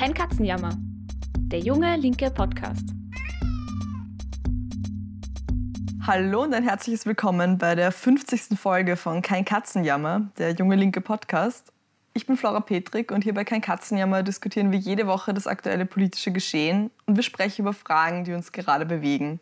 Kein 0.00 0.14
Katzenjammer. 0.14 0.70
Der 1.36 1.58
junge 1.58 1.94
linke 1.96 2.30
Podcast. 2.30 2.88
Hallo 6.06 6.44
und 6.44 6.54
ein 6.54 6.62
herzliches 6.62 7.04
Willkommen 7.04 7.58
bei 7.58 7.74
der 7.74 7.92
50. 7.92 8.58
Folge 8.58 8.96
von 8.96 9.20
Kein 9.20 9.44
Katzenjammer, 9.44 10.30
der 10.38 10.52
junge 10.52 10.76
linke 10.76 11.02
Podcast. 11.02 11.70
Ich 12.14 12.26
bin 12.26 12.38
Flora 12.38 12.60
Petrik 12.60 13.12
und 13.12 13.24
hier 13.24 13.34
bei 13.34 13.44
Kein 13.44 13.60
Katzenjammer 13.60 14.22
diskutieren 14.22 14.72
wir 14.72 14.78
jede 14.78 15.06
Woche 15.06 15.34
das 15.34 15.46
aktuelle 15.46 15.84
politische 15.84 16.32
Geschehen 16.32 16.90
und 17.04 17.16
wir 17.16 17.22
sprechen 17.22 17.60
über 17.60 17.74
Fragen, 17.74 18.24
die 18.24 18.32
uns 18.32 18.52
gerade 18.52 18.86
bewegen. 18.86 19.38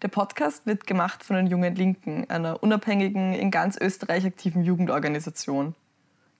Der 0.00 0.08
Podcast 0.08 0.64
wird 0.66 0.86
gemacht 0.86 1.24
von 1.24 1.34
den 1.34 1.48
Jungen 1.48 1.74
Linken, 1.74 2.30
einer 2.30 2.62
unabhängigen, 2.62 3.32
in 3.32 3.50
ganz 3.50 3.76
Österreich 3.76 4.26
aktiven 4.26 4.62
Jugendorganisation. 4.62 5.74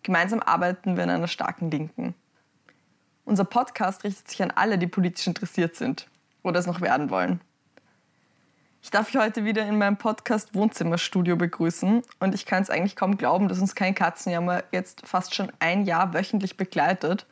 Gemeinsam 0.05 0.39
arbeiten 0.39 0.95
wir 0.95 1.03
an 1.03 1.11
einer 1.11 1.27
starken 1.27 1.73
Linken. 1.73 2.15
Unser 3.27 3.45
Podcast 3.45 4.05
richtet 4.05 4.29
sich 4.29 4.41
an 4.41 4.53
alle, 4.53 4.79
die 4.79 4.87
politisch 4.87 5.27
interessiert 5.27 5.75
sind 5.75 6.07
oder 6.45 6.61
es 6.61 6.67
noch 6.67 6.81
werden 6.81 7.11
wollen. 7.11 7.41
Ich 8.83 8.91
darf 8.93 9.09
euch 9.09 9.21
heute 9.21 9.45
wieder 9.45 9.67
in 9.67 9.79
meinem 9.79 9.97
Podcast 9.97 10.55
Wohnzimmerstudio 10.55 11.35
begrüßen 11.35 12.03
und 12.21 12.35
ich 12.37 12.47
kann 12.47 12.63
es 12.63 12.71
eigentlich 12.71 12.95
kaum 12.95 13.19
glauben, 13.19 13.49
dass 13.49 13.59
uns 13.59 13.75
kein 13.75 13.97
Katzenjammer 13.97 14.63
jetzt 14.71 15.09
fast 15.09 15.35
schon 15.35 15.51
ein 15.59 15.85
Jahr 15.85 16.15
wöchentlich 16.15 16.57
begleitet. 16.57 17.27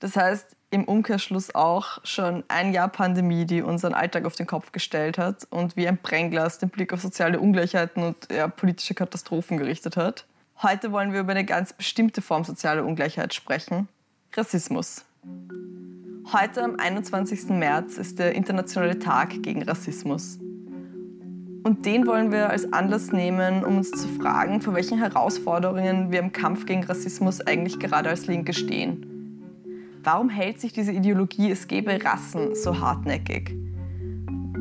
Das 0.00 0.16
heißt 0.16 0.56
im 0.70 0.86
Umkehrschluss 0.86 1.54
auch 1.54 2.04
schon 2.04 2.42
ein 2.48 2.72
Jahr 2.72 2.88
Pandemie, 2.88 3.44
die 3.44 3.62
unseren 3.62 3.94
Alltag 3.94 4.24
auf 4.24 4.34
den 4.34 4.48
Kopf 4.48 4.72
gestellt 4.72 5.18
hat 5.18 5.46
und 5.50 5.76
wie 5.76 5.86
ein 5.86 5.98
Brennglas 5.98 6.58
den 6.58 6.68
Blick 6.68 6.92
auf 6.92 7.00
soziale 7.00 7.38
Ungleichheiten 7.38 8.02
und 8.02 8.28
ja, 8.32 8.48
politische 8.48 8.94
Katastrophen 8.94 9.56
gerichtet 9.56 9.96
hat. 9.96 10.26
Heute 10.62 10.90
wollen 10.90 11.12
wir 11.12 11.20
über 11.20 11.30
eine 11.30 11.44
ganz 11.44 11.72
bestimmte 11.72 12.22
Form 12.22 12.42
sozialer 12.42 12.84
Ungleichheit 12.84 13.34
sprechen, 13.34 13.86
Rassismus. 14.34 15.04
Heute 16.32 16.64
am 16.64 16.76
21. 16.76 17.50
März 17.50 17.98
ist 17.98 18.18
der 18.18 18.34
internationale 18.34 18.98
Tag 18.98 19.42
gegen 19.42 19.64
Rassismus. 19.64 20.38
Und 21.62 21.84
den 21.84 22.06
wollen 22.06 22.32
wir 22.32 22.48
als 22.48 22.72
Anlass 22.72 23.12
nehmen, 23.12 23.62
um 23.62 23.76
uns 23.76 23.90
zu 23.90 24.08
fragen, 24.08 24.62
vor 24.62 24.74
welchen 24.74 24.96
Herausforderungen 24.96 26.10
wir 26.10 26.20
im 26.20 26.32
Kampf 26.32 26.64
gegen 26.64 26.84
Rassismus 26.84 27.42
eigentlich 27.42 27.78
gerade 27.78 28.08
als 28.08 28.28
Linke 28.28 28.54
stehen. 28.54 29.04
Warum 30.02 30.30
hält 30.30 30.58
sich 30.58 30.72
diese 30.72 30.92
Ideologie, 30.92 31.50
es 31.50 31.68
gebe 31.68 32.02
Rassen, 32.02 32.54
so 32.54 32.80
hartnäckig? 32.80 33.54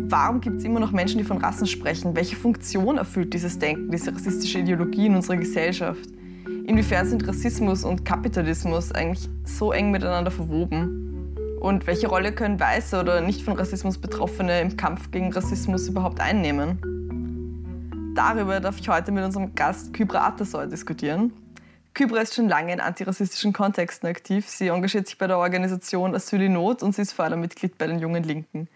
Warum 0.10 0.42
gibt 0.42 0.58
es 0.58 0.66
immer 0.66 0.82
noch 0.82 0.92
Menschen, 0.92 1.20
die 1.20 1.24
von 1.24 1.38
Rassen 1.38 1.68
sprechen? 1.68 2.18
Welche 2.18 2.36
Funktion 2.36 2.98
erfüllt 2.98 3.34
dieses 3.34 3.60
Denken, 3.60 3.90
diese 3.92 4.14
rassistische 4.14 4.60
Ideologie 4.60 5.06
in 5.06 5.16
unserer 5.16 5.38
Gesellschaft? 5.38 6.10
Inwiefern 6.66 7.08
sind 7.08 7.28
Rassismus 7.28 7.84
und 7.84 8.06
Kapitalismus 8.06 8.92
eigentlich 8.92 9.30
so 9.46 9.72
eng 9.72 9.92
miteinander 9.92 10.32
verwoben? 10.32 11.58
Und 11.60 11.88
welche 11.88 12.08
Rolle 12.08 12.34
können 12.34 12.60
weiße 12.60 13.00
oder 13.00 13.22
nicht 13.22 13.42
von 13.42 13.56
Rassismus 13.56 13.98
Betroffene 13.98 14.62
im 14.62 14.78
Kampf 14.78 15.12
gegen 15.12 15.34
Rassismus 15.34 15.88
überhaupt 15.88 16.20
einnehmen? 16.20 18.14
Darüber 18.16 18.60
darf 18.60 18.80
ich 18.80 18.90
heute 18.90 19.12
mit 19.12 19.24
unserem 19.24 19.56
Gast 19.56 19.94
Kybra 19.94 20.28
Atasoy 20.28 20.68
diskutieren. 20.68 21.34
Kybra 21.94 22.22
ist 22.22 22.36
schon 22.36 22.48
lange 22.48 22.74
in 22.74 22.80
antirassistischen 22.80 23.54
Kontexten 23.54 24.08
aktiv. 24.08 24.48
Sie 24.48 24.68
engagiert 24.68 25.08
sich 25.08 25.18
bei 25.18 25.28
der 25.28 25.40
Organisation 25.40 26.16
Asyl 26.16 26.42
in 26.42 26.54
Not 26.54 26.84
und 26.84 26.94
sie 26.94 27.02
ist 27.02 27.14
Fördermitglied 27.14 27.78
bei 27.78 27.88
den 27.88 28.00
Jungen 28.00 28.24
Linken. 28.24 28.68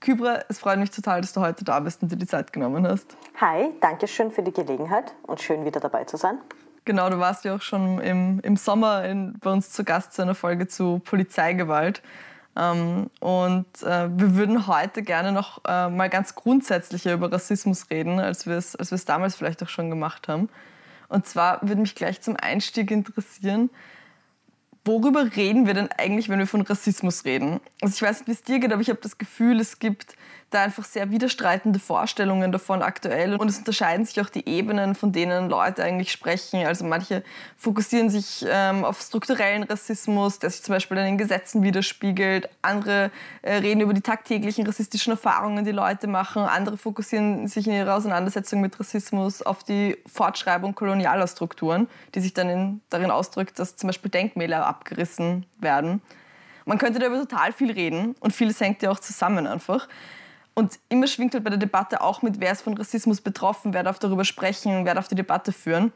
Kybra, 0.00 0.44
es 0.48 0.58
freut 0.58 0.78
mich 0.78 0.90
total, 0.90 1.20
dass 1.20 1.32
du 1.32 1.40
heute 1.40 1.64
da 1.64 1.80
bist 1.80 2.02
und 2.02 2.12
dir 2.12 2.16
die 2.16 2.26
Zeit 2.26 2.52
genommen 2.52 2.86
hast. 2.86 3.16
Hi, 3.40 3.70
danke 3.80 4.06
schön 4.06 4.30
für 4.30 4.42
die 4.42 4.52
Gelegenheit 4.52 5.14
und 5.26 5.40
schön 5.40 5.64
wieder 5.64 5.80
dabei 5.80 6.04
zu 6.04 6.16
sein. 6.16 6.38
Genau, 6.84 7.08
du 7.08 7.18
warst 7.18 7.44
ja 7.44 7.54
auch 7.54 7.62
schon 7.62 7.98
im, 8.00 8.40
im 8.40 8.56
Sommer 8.56 9.04
in, 9.04 9.38
bei 9.38 9.50
uns 9.50 9.70
zu 9.70 9.84
Gast 9.84 10.12
zu 10.12 10.22
einer 10.22 10.34
Folge 10.34 10.68
zu 10.68 10.98
Polizeigewalt. 10.98 12.02
Ähm, 12.56 13.10
und 13.20 13.66
äh, 13.82 14.08
wir 14.10 14.36
würden 14.36 14.66
heute 14.66 15.02
gerne 15.02 15.32
noch 15.32 15.62
äh, 15.66 15.88
mal 15.88 16.10
ganz 16.10 16.34
grundsätzlicher 16.34 17.14
über 17.14 17.32
Rassismus 17.32 17.90
reden, 17.90 18.20
als 18.20 18.46
wir 18.46 18.56
es 18.56 18.76
als 18.76 19.04
damals 19.04 19.34
vielleicht 19.34 19.62
auch 19.62 19.68
schon 19.68 19.90
gemacht 19.90 20.28
haben. 20.28 20.48
Und 21.08 21.26
zwar 21.26 21.60
würde 21.62 21.80
mich 21.80 21.94
gleich 21.94 22.20
zum 22.20 22.36
Einstieg 22.36 22.90
interessieren, 22.90 23.70
worüber 24.84 25.36
reden 25.36 25.66
wir 25.66 25.74
denn 25.74 25.90
eigentlich, 25.92 26.28
wenn 26.28 26.38
wir 26.38 26.46
von 26.46 26.60
Rassismus 26.60 27.24
reden? 27.24 27.60
Also 27.80 27.94
ich 27.94 28.02
weiß 28.02 28.20
nicht, 28.20 28.28
wie 28.28 28.32
es 28.32 28.42
dir 28.42 28.58
geht, 28.58 28.72
aber 28.72 28.82
ich 28.82 28.90
habe 28.90 29.00
das 29.02 29.16
Gefühl, 29.18 29.58
es 29.58 29.78
gibt 29.78 30.16
da 30.54 30.62
einfach 30.62 30.84
sehr 30.84 31.10
widerstreitende 31.10 31.78
Vorstellungen 31.78 32.52
davon 32.52 32.82
aktuell 32.82 33.34
und 33.36 33.48
es 33.48 33.58
unterscheiden 33.58 34.06
sich 34.06 34.20
auch 34.20 34.28
die 34.28 34.48
Ebenen, 34.48 34.94
von 34.94 35.12
denen 35.12 35.48
Leute 35.48 35.82
eigentlich 35.82 36.12
sprechen. 36.12 36.64
Also 36.64 36.84
manche 36.84 37.24
fokussieren 37.56 38.08
sich 38.08 38.44
ähm, 38.48 38.84
auf 38.84 39.00
strukturellen 39.00 39.64
Rassismus, 39.64 40.38
der 40.38 40.50
sich 40.50 40.62
zum 40.62 40.74
Beispiel 40.74 40.96
in 40.98 41.04
den 41.04 41.18
Gesetzen 41.18 41.62
widerspiegelt. 41.62 42.48
Andere 42.62 43.10
äh, 43.42 43.54
reden 43.56 43.80
über 43.80 43.92
die 43.92 44.00
tagtäglichen 44.00 44.66
rassistischen 44.66 45.10
Erfahrungen, 45.12 45.64
die 45.64 45.72
Leute 45.72 46.06
machen. 46.06 46.42
Andere 46.42 46.76
fokussieren 46.76 47.48
sich 47.48 47.66
in 47.66 47.74
ihrer 47.74 47.96
Auseinandersetzung 47.96 48.60
mit 48.60 48.78
Rassismus 48.78 49.42
auf 49.42 49.64
die 49.64 49.96
Fortschreibung 50.06 50.74
kolonialer 50.74 51.26
Strukturen, 51.26 51.88
die 52.14 52.20
sich 52.20 52.32
dann 52.32 52.48
in, 52.48 52.80
darin 52.90 53.10
ausdrückt, 53.10 53.58
dass 53.58 53.76
zum 53.76 53.88
Beispiel 53.88 54.10
Denkmäler 54.10 54.66
abgerissen 54.66 55.46
werden. 55.58 56.00
Man 56.64 56.78
könnte 56.78 56.98
darüber 56.98 57.18
total 57.18 57.52
viel 57.52 57.70
reden 57.72 58.14
und 58.20 58.32
vieles 58.32 58.60
hängt 58.60 58.82
ja 58.82 58.90
auch 58.90 58.98
zusammen 58.98 59.46
einfach. 59.46 59.88
Und 60.54 60.78
immer 60.88 61.08
schwingt 61.08 61.34
halt 61.34 61.44
bei 61.44 61.50
der 61.50 61.58
Debatte 61.58 62.00
auch 62.00 62.22
mit, 62.22 62.40
wer 62.40 62.52
ist 62.52 62.62
von 62.62 62.76
Rassismus 62.76 63.20
betroffen, 63.20 63.74
wer 63.74 63.82
darf 63.82 63.98
darüber 63.98 64.24
sprechen, 64.24 64.84
wer 64.84 64.94
darf 64.94 65.08
die 65.08 65.16
Debatte 65.16 65.52
führen. 65.52 65.92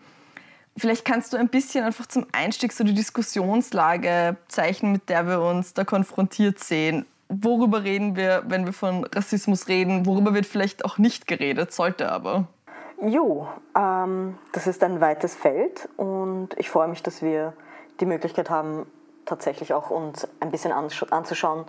Vielleicht 0.77 1.05
kannst 1.05 1.33
du 1.33 1.37
ein 1.37 1.49
bisschen 1.49 1.85
einfach 1.85 2.07
zum 2.07 2.27
Einstieg 2.33 2.73
so 2.73 2.85
die 2.85 2.95
Diskussionslage 2.95 4.37
zeichnen, 4.49 4.93
mit 4.93 5.09
der 5.09 5.27
wir 5.27 5.41
uns 5.41 5.75
da 5.75 5.85
konfrontiert 5.85 6.59
sehen. 6.59 7.07
Worüber 7.29 7.85
reden 7.85 8.17
wir, 8.17 8.43
wenn 8.47 8.65
wir 8.65 8.73
von 8.73 9.05
Rassismus 9.05 9.69
reden? 9.69 10.07
Worüber 10.07 10.35
wird 10.35 10.47
vielleicht 10.47 10.85
auch 10.85 10.99
nicht 10.99 11.27
geredet, 11.27 11.73
sollte 11.73 12.11
aber? 12.11 12.49
Jo, 13.01 13.49
ähm, 13.77 14.39
das 14.53 14.67
ist 14.67 14.83
ein 14.83 15.01
weites 15.01 15.35
Feld 15.35 15.89
und 15.97 16.49
ich 16.57 16.69
freue 16.71 16.89
mich, 16.89 17.03
dass 17.03 17.23
wir 17.23 17.53
die 18.01 18.07
Möglichkeit 18.07 18.51
haben, 18.51 18.87
tatsächlich 19.25 19.75
auch 19.75 19.91
uns 19.91 20.27
ein 20.41 20.51
bisschen 20.51 20.73
anzuschauen, 20.73 21.65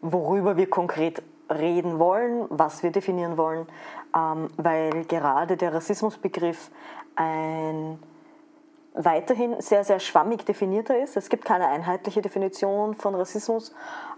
worüber 0.00 0.56
wir 0.56 0.68
konkret 0.68 1.22
reden 1.50 1.98
wollen, 1.98 2.46
was 2.48 2.82
wir 2.82 2.90
definieren 2.90 3.36
wollen, 3.36 3.66
ähm, 4.14 4.50
weil 4.56 5.04
gerade 5.04 5.56
der 5.56 5.74
Rassismusbegriff 5.74 6.70
ein 7.14 7.98
weiterhin 8.94 9.60
sehr, 9.60 9.84
sehr 9.84 10.00
schwammig 10.00 10.46
definierter 10.46 10.98
ist. 10.98 11.16
Es 11.16 11.28
gibt 11.28 11.44
keine 11.44 11.68
einheitliche 11.68 12.22
Definition 12.22 12.94
von 12.94 13.14
Rassismus, 13.14 13.74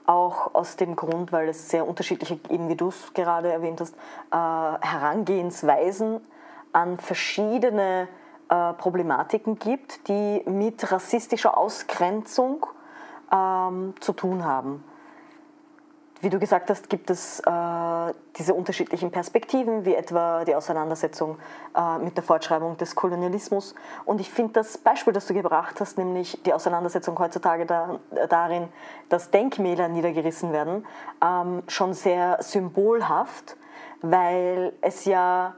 auch 0.06 0.54
aus 0.54 0.76
dem 0.76 0.94
Grund, 0.94 1.32
weil 1.32 1.48
es 1.48 1.68
sehr 1.68 1.86
unterschiedliche, 1.86 2.38
eben 2.48 2.68
wie 2.68 2.76
du 2.76 2.88
es 2.88 3.12
gerade 3.12 3.50
erwähnt 3.50 3.80
hast, 3.80 3.94
äh, 3.94 4.86
Herangehensweisen 4.86 6.20
an 6.72 6.98
verschiedene 6.98 8.08
äh, 8.48 8.72
Problematiken 8.74 9.58
gibt, 9.58 10.06
die 10.08 10.42
mit 10.46 10.90
rassistischer 10.90 11.58
Ausgrenzung 11.58 12.66
ähm, 13.32 13.94
zu 14.00 14.12
tun 14.12 14.44
haben 14.44 14.84
wie 16.20 16.30
du 16.30 16.38
gesagt 16.38 16.68
hast, 16.70 16.90
gibt 16.90 17.10
es 17.10 17.40
äh, 17.40 18.14
diese 18.36 18.54
unterschiedlichen 18.54 19.10
Perspektiven, 19.10 19.84
wie 19.84 19.94
etwa 19.94 20.44
die 20.44 20.54
Auseinandersetzung 20.54 21.38
äh, 21.76 21.98
mit 21.98 22.16
der 22.16 22.24
Fortschreibung 22.24 22.76
des 22.76 22.94
Kolonialismus. 22.94 23.74
Und 24.04 24.20
ich 24.20 24.30
finde 24.30 24.54
das 24.54 24.78
Beispiel, 24.78 25.12
das 25.12 25.26
du 25.26 25.34
gebracht 25.34 25.80
hast, 25.80 25.96
nämlich 25.96 26.40
die 26.44 26.52
Auseinandersetzung 26.52 27.18
heutzutage 27.18 27.66
da, 27.66 28.00
darin, 28.28 28.68
dass 29.08 29.30
Denkmäler 29.30 29.88
niedergerissen 29.88 30.52
werden, 30.52 30.84
ähm, 31.22 31.62
schon 31.68 31.94
sehr 31.94 32.38
symbolhaft, 32.40 33.56
weil 34.02 34.72
es 34.80 35.04
ja 35.04 35.54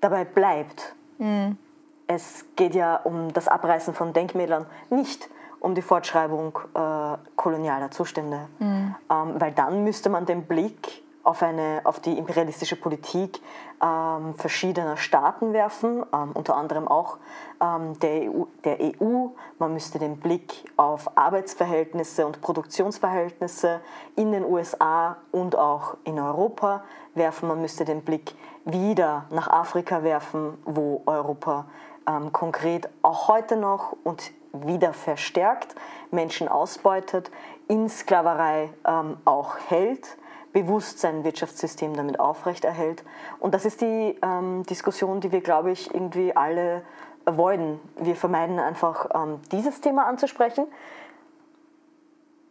dabei 0.00 0.24
bleibt. 0.24 0.94
Mhm. 1.18 1.58
Es 2.06 2.44
geht 2.56 2.74
ja 2.74 2.96
um 2.96 3.32
das 3.32 3.48
Abreißen 3.48 3.94
von 3.94 4.12
Denkmälern, 4.12 4.66
nicht 4.90 5.28
um 5.64 5.74
die 5.74 5.82
Fortschreibung 5.82 6.58
äh, 6.74 7.16
kolonialer 7.36 7.90
Zustände. 7.90 8.48
Mhm. 8.58 8.94
Ähm, 9.10 9.40
weil 9.40 9.52
dann 9.52 9.82
müsste 9.82 10.10
man 10.10 10.26
den 10.26 10.44
Blick 10.44 11.02
auf, 11.22 11.42
eine, 11.42 11.80
auf 11.84 12.00
die 12.00 12.18
imperialistische 12.18 12.76
Politik 12.76 13.40
ähm, 13.82 14.34
verschiedener 14.34 14.98
Staaten 14.98 15.54
werfen, 15.54 16.04
ähm, 16.12 16.32
unter 16.34 16.56
anderem 16.56 16.86
auch 16.86 17.16
ähm, 17.62 17.98
der, 18.00 18.30
EU, 18.30 18.44
der 18.62 18.78
EU. 18.80 19.28
Man 19.58 19.72
müsste 19.72 19.98
den 19.98 20.18
Blick 20.18 20.70
auf 20.76 21.16
Arbeitsverhältnisse 21.16 22.26
und 22.26 22.42
Produktionsverhältnisse 22.42 23.80
in 24.16 24.32
den 24.32 24.44
USA 24.44 25.16
und 25.32 25.56
auch 25.56 25.96
in 26.04 26.18
Europa 26.18 26.84
werfen. 27.14 27.48
Man 27.48 27.62
müsste 27.62 27.86
den 27.86 28.02
Blick 28.02 28.34
wieder 28.66 29.24
nach 29.30 29.48
Afrika 29.48 30.02
werfen, 30.02 30.58
wo 30.66 31.00
Europa 31.06 31.64
ähm, 32.06 32.32
konkret 32.32 32.90
auch 33.00 33.28
heute 33.28 33.56
noch 33.56 33.96
und 34.04 34.30
wieder 34.62 34.92
verstärkt, 34.92 35.74
Menschen 36.10 36.48
ausbeutet, 36.48 37.30
in 37.68 37.88
Sklaverei 37.88 38.70
ähm, 38.86 39.16
auch 39.24 39.56
hält, 39.68 40.16
bewusst 40.52 41.00
sein 41.00 41.24
Wirtschaftssystem 41.24 41.94
damit 41.94 42.20
aufrechterhält. 42.20 43.04
Und 43.40 43.54
das 43.54 43.64
ist 43.64 43.80
die 43.80 44.16
ähm, 44.22 44.62
Diskussion, 44.64 45.20
die 45.20 45.32
wir, 45.32 45.40
glaube 45.40 45.72
ich, 45.72 45.92
irgendwie 45.92 46.34
alle 46.36 46.82
avoiden. 47.24 47.80
Wir 47.96 48.14
vermeiden 48.14 48.58
einfach, 48.58 49.08
ähm, 49.14 49.40
dieses 49.50 49.80
Thema 49.80 50.06
anzusprechen. 50.06 50.66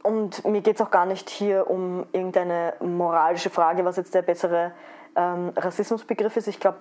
und 0.03 0.43
mir 0.45 0.61
geht 0.61 0.75
es 0.75 0.81
auch 0.81 0.91
gar 0.91 1.05
nicht 1.05 1.29
hier 1.29 1.69
um 1.69 2.05
irgendeine 2.11 2.73
moralische 2.81 3.49
Frage, 3.49 3.85
was 3.85 3.95
jetzt 3.95 4.13
der 4.13 4.21
bessere 4.21 4.73
ähm, 5.15 5.53
Rassismusbegriff 5.55 6.35
ist. 6.35 6.47
Ich 6.47 6.59
glaube, 6.59 6.79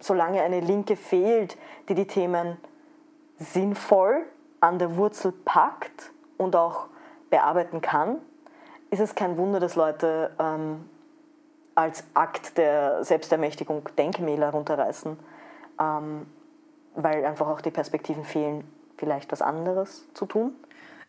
solange 0.00 0.42
eine 0.42 0.58
Linke 0.58 0.96
fehlt, 0.96 1.56
die 1.88 1.94
die 1.94 2.06
Themen 2.06 2.56
sinnvoll 3.38 4.24
an 4.60 4.78
der 4.78 4.96
Wurzel 4.96 5.32
packt 5.32 6.12
und 6.36 6.54
auch 6.54 6.86
bearbeiten 7.30 7.80
kann, 7.80 8.18
ist 8.90 9.00
es 9.00 9.14
kein 9.14 9.36
Wunder, 9.36 9.60
dass 9.60 9.76
Leute 9.76 10.30
ähm, 10.38 10.88
als 11.74 12.04
Akt 12.14 12.58
der 12.58 13.04
Selbstermächtigung 13.04 13.88
Denkmäler 13.96 14.50
runterreißen, 14.50 15.16
ähm, 15.80 16.26
weil 16.94 17.24
einfach 17.24 17.48
auch 17.48 17.60
die 17.60 17.70
Perspektiven 17.70 18.24
fehlen, 18.24 18.64
vielleicht 18.96 19.32
was 19.32 19.42
anderes 19.42 20.06
zu 20.12 20.26
tun. 20.26 20.54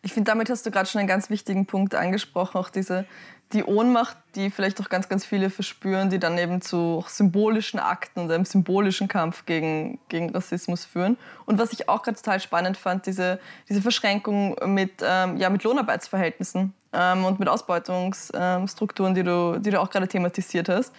Ich 0.02 0.12
finde, 0.12 0.30
damit 0.30 0.50
hast 0.50 0.66
du 0.66 0.70
gerade 0.70 0.88
schon 0.88 0.98
einen 0.98 1.08
ganz 1.08 1.30
wichtigen 1.30 1.66
Punkt 1.66 1.94
angesprochen, 1.94 2.58
auch 2.58 2.70
diese 2.70 3.06
die 3.52 3.64
Ohnmacht, 3.64 4.16
die 4.34 4.50
vielleicht 4.50 4.80
auch 4.80 4.88
ganz, 4.88 5.08
ganz 5.08 5.24
viele 5.24 5.50
verspüren, 5.50 6.10
die 6.10 6.18
dann 6.18 6.38
eben 6.38 6.62
zu 6.62 7.04
symbolischen 7.06 7.78
Akten 7.78 8.20
und 8.20 8.30
einem 8.30 8.44
symbolischen 8.44 9.08
Kampf 9.08 9.44
gegen, 9.46 9.98
gegen 10.08 10.30
Rassismus 10.30 10.84
führen. 10.84 11.18
Und 11.44 11.58
was 11.58 11.72
ich 11.72 11.88
auch 11.88 12.02
gerade 12.02 12.16
total 12.16 12.40
spannend 12.40 12.76
fand, 12.76 13.06
diese, 13.06 13.38
diese 13.68 13.82
Verschränkung 13.82 14.56
mit, 14.66 15.02
ähm, 15.02 15.36
ja, 15.36 15.50
mit 15.50 15.64
Lohnarbeitsverhältnissen 15.64 16.72
ähm, 16.92 17.24
und 17.24 17.40
mit 17.40 17.48
Ausbeutungsstrukturen, 17.48 19.14
die 19.14 19.22
du, 19.22 19.58
die 19.58 19.70
du 19.70 19.80
auch 19.80 19.90
gerade 19.90 20.08
thematisiert 20.08 20.68
hast. 20.68 20.94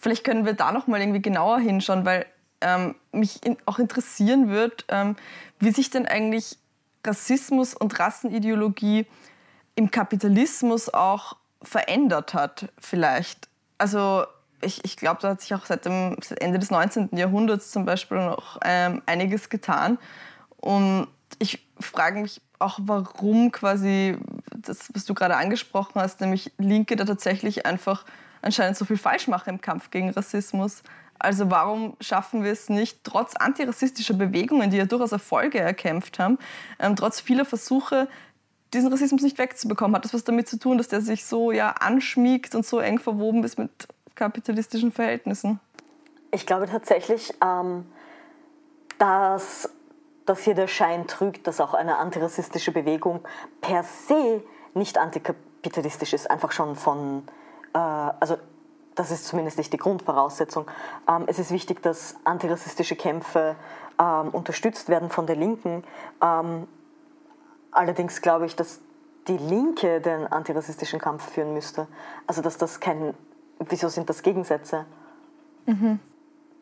Vielleicht 0.00 0.24
können 0.24 0.44
wir 0.44 0.54
da 0.54 0.72
noch 0.72 0.86
mal 0.86 1.00
irgendwie 1.00 1.22
genauer 1.22 1.58
hinschauen, 1.58 2.04
weil 2.04 2.26
ähm, 2.60 2.94
mich 3.12 3.44
in, 3.44 3.56
auch 3.66 3.78
interessieren 3.78 4.48
wird, 4.48 4.86
ähm, 4.88 5.16
wie 5.58 5.70
sich 5.70 5.90
denn 5.90 6.06
eigentlich 6.06 6.58
Rassismus 7.06 7.74
und 7.74 7.98
Rassenideologie 7.98 9.06
im 9.74 9.90
Kapitalismus 9.90 10.92
auch 10.92 11.36
verändert 11.62 12.34
hat, 12.34 12.68
vielleicht. 12.78 13.48
Also 13.78 14.24
ich, 14.60 14.84
ich 14.84 14.96
glaube, 14.96 15.20
da 15.20 15.30
hat 15.30 15.40
sich 15.40 15.54
auch 15.54 15.66
seit 15.66 15.84
dem 15.84 16.16
seit 16.22 16.40
Ende 16.40 16.58
des 16.58 16.70
19. 16.70 17.10
Jahrhunderts 17.12 17.70
zum 17.70 17.84
Beispiel 17.84 18.18
noch 18.18 18.58
ähm, 18.64 19.02
einiges 19.06 19.48
getan. 19.48 19.98
Und 20.56 21.08
ich 21.38 21.66
frage 21.80 22.20
mich 22.20 22.40
auch, 22.58 22.78
warum 22.82 23.50
quasi 23.50 24.16
das, 24.56 24.90
was 24.94 25.04
du 25.04 25.14
gerade 25.14 25.36
angesprochen 25.36 26.00
hast, 26.00 26.20
nämlich 26.20 26.52
Linke 26.58 26.96
da 26.96 27.04
tatsächlich 27.04 27.66
einfach 27.66 28.04
anscheinend 28.40 28.76
so 28.76 28.84
viel 28.84 28.96
falsch 28.96 29.28
machen 29.28 29.50
im 29.50 29.60
Kampf 29.60 29.90
gegen 29.90 30.10
Rassismus. 30.10 30.82
Also 31.22 31.50
warum 31.50 31.96
schaffen 32.00 32.42
wir 32.42 32.50
es 32.50 32.68
nicht, 32.68 33.04
trotz 33.04 33.36
antirassistischer 33.36 34.14
Bewegungen, 34.14 34.70
die 34.70 34.76
ja 34.76 34.86
durchaus 34.86 35.12
Erfolge 35.12 35.60
erkämpft 35.60 36.18
haben, 36.18 36.36
ähm, 36.80 36.96
trotz 36.96 37.20
vieler 37.20 37.44
Versuche, 37.44 38.08
diesen 38.74 38.90
Rassismus 38.90 39.22
nicht 39.22 39.38
wegzubekommen? 39.38 39.94
Hat 39.94 40.04
das 40.04 40.14
was 40.14 40.24
damit 40.24 40.48
zu 40.48 40.58
tun, 40.58 40.78
dass 40.78 40.88
der 40.88 41.00
sich 41.00 41.24
so 41.24 41.52
ja 41.52 41.70
anschmiegt 41.78 42.56
und 42.56 42.66
so 42.66 42.80
eng 42.80 42.98
verwoben 42.98 43.44
ist 43.44 43.56
mit 43.56 43.70
kapitalistischen 44.16 44.90
Verhältnissen? 44.90 45.60
Ich 46.32 46.44
glaube 46.44 46.66
tatsächlich, 46.66 47.32
ähm, 47.40 47.86
dass, 48.98 49.70
dass 50.26 50.40
hier 50.40 50.54
der 50.54 50.66
Schein 50.66 51.06
trügt, 51.06 51.46
dass 51.46 51.60
auch 51.60 51.74
eine 51.74 51.98
antirassistische 51.98 52.72
Bewegung 52.72 53.20
per 53.60 53.84
se 53.84 54.42
nicht 54.74 54.98
antikapitalistisch 54.98 56.14
ist, 56.14 56.28
einfach 56.28 56.50
schon 56.50 56.74
von, 56.74 57.22
äh, 57.74 57.78
also 57.78 58.38
das 58.94 59.10
ist 59.10 59.26
zumindest 59.26 59.58
nicht 59.58 59.72
die 59.72 59.78
Grundvoraussetzung. 59.78 60.66
Ähm, 61.08 61.24
es 61.26 61.38
ist 61.38 61.50
wichtig, 61.50 61.82
dass 61.82 62.16
antirassistische 62.24 62.96
Kämpfe 62.96 63.56
ähm, 63.98 64.28
unterstützt 64.30 64.88
werden 64.88 65.10
von 65.10 65.26
der 65.26 65.36
Linken. 65.36 65.84
Ähm, 66.22 66.68
allerdings 67.70 68.20
glaube 68.22 68.46
ich, 68.46 68.56
dass 68.56 68.80
die 69.28 69.36
Linke 69.36 70.00
den 70.00 70.26
antirassistischen 70.26 70.98
Kampf 70.98 71.30
führen 71.30 71.54
müsste. 71.54 71.86
Also 72.26 72.42
dass 72.42 72.58
das 72.58 72.80
kein, 72.80 73.14
wieso 73.58 73.88
sind 73.88 74.10
das 74.10 74.22
Gegensätze? 74.22 74.84
Mhm. 75.66 76.00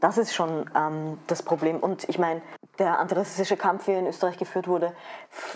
Das 0.01 0.17
ist 0.17 0.35
schon 0.35 0.71
ähm, 0.75 1.19
das 1.27 1.43
Problem. 1.43 1.79
Und 1.79 2.09
ich 2.09 2.19
meine, 2.19 2.41
der 2.79 2.99
antirassistische 2.99 3.57
Kampf, 3.57 3.87
wie 3.87 3.93
er 3.93 3.99
in 3.99 4.07
Österreich 4.07 4.39
geführt 4.39 4.67
wurde, 4.67 4.95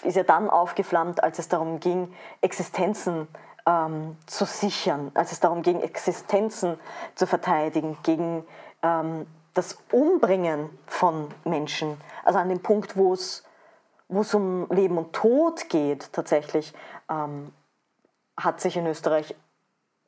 ist 0.02 0.16
ja 0.16 0.22
dann 0.22 0.50
aufgeflammt, 0.50 1.22
als 1.22 1.38
es 1.38 1.48
darum 1.48 1.80
ging, 1.80 2.12
Existenzen 2.42 3.26
ähm, 3.66 4.16
zu 4.26 4.44
sichern, 4.44 5.10
als 5.14 5.32
es 5.32 5.40
darum 5.40 5.62
ging, 5.62 5.80
Existenzen 5.80 6.78
zu 7.14 7.26
verteidigen, 7.26 7.96
gegen 8.02 8.44
ähm, 8.82 9.26
das 9.54 9.78
Umbringen 9.92 10.68
von 10.86 11.28
Menschen. 11.44 11.96
Also 12.24 12.38
an 12.38 12.48
dem 12.48 12.60
Punkt, 12.60 12.96
wo 12.96 13.12
es, 13.12 13.44
wo 14.08 14.20
es 14.20 14.34
um 14.34 14.68
Leben 14.70 14.98
und 14.98 15.12
Tod 15.12 15.68
geht, 15.68 16.12
tatsächlich, 16.12 16.74
ähm, 17.08 17.52
hat 18.36 18.60
sich 18.60 18.76
in 18.76 18.86
Österreich 18.86 19.34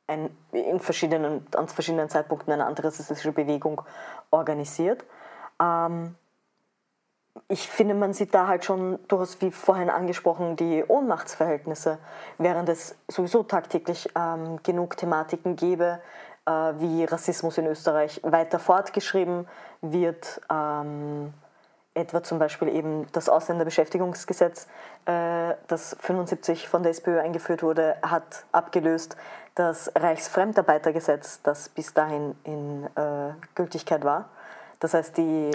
ein, 0.07 0.35
in 0.51 0.79
verschiedenen, 0.79 1.45
an 1.55 1.67
verschiedenen 1.67 2.09
Zeitpunkten 2.09 2.53
eine 2.53 2.65
antirassistische 2.65 3.31
Bewegung 3.31 3.81
organisiert. 4.31 5.03
Ähm, 5.61 6.15
ich 7.47 7.67
finde, 7.67 7.93
man 7.93 8.13
sieht 8.13 8.33
da 8.33 8.47
halt 8.47 8.65
schon 8.65 8.99
durchaus, 9.07 9.41
wie 9.41 9.51
vorhin 9.51 9.89
angesprochen, 9.89 10.55
die 10.55 10.83
Ohnmachtsverhältnisse, 10.87 11.97
während 12.37 12.69
es 12.69 12.95
sowieso 13.07 13.43
tagtäglich 13.43 14.09
ähm, 14.15 14.59
genug 14.63 14.97
Thematiken 14.97 15.55
gäbe, 15.55 15.99
äh, 16.45 16.51
wie 16.51 17.03
Rassismus 17.05 17.57
in 17.57 17.65
Österreich 17.67 18.21
weiter 18.23 18.59
fortgeschrieben 18.59 19.47
wird. 19.81 20.41
Ähm, 20.51 21.33
etwa 21.93 22.21
zum 22.21 22.37
Beispiel 22.39 22.69
eben 22.69 23.07
das 23.11 23.27
Ausländerbeschäftigungsgesetz, 23.27 24.67
äh, 25.05 25.55
das 25.67 25.97
75 25.99 26.67
von 26.67 26.83
der 26.83 26.91
SPÖ 26.91 27.19
eingeführt 27.19 27.63
wurde, 27.63 27.97
hat 28.03 28.45
abgelöst 28.51 29.17
das 29.55 29.91
Reichsfremdarbeitergesetz, 29.95 31.41
das 31.41 31.69
bis 31.69 31.93
dahin 31.93 32.35
in 32.43 32.85
äh, 32.95 33.33
Gültigkeit 33.55 34.03
war. 34.03 34.29
Das 34.79 34.93
heißt, 34.93 35.17
die... 35.17 35.51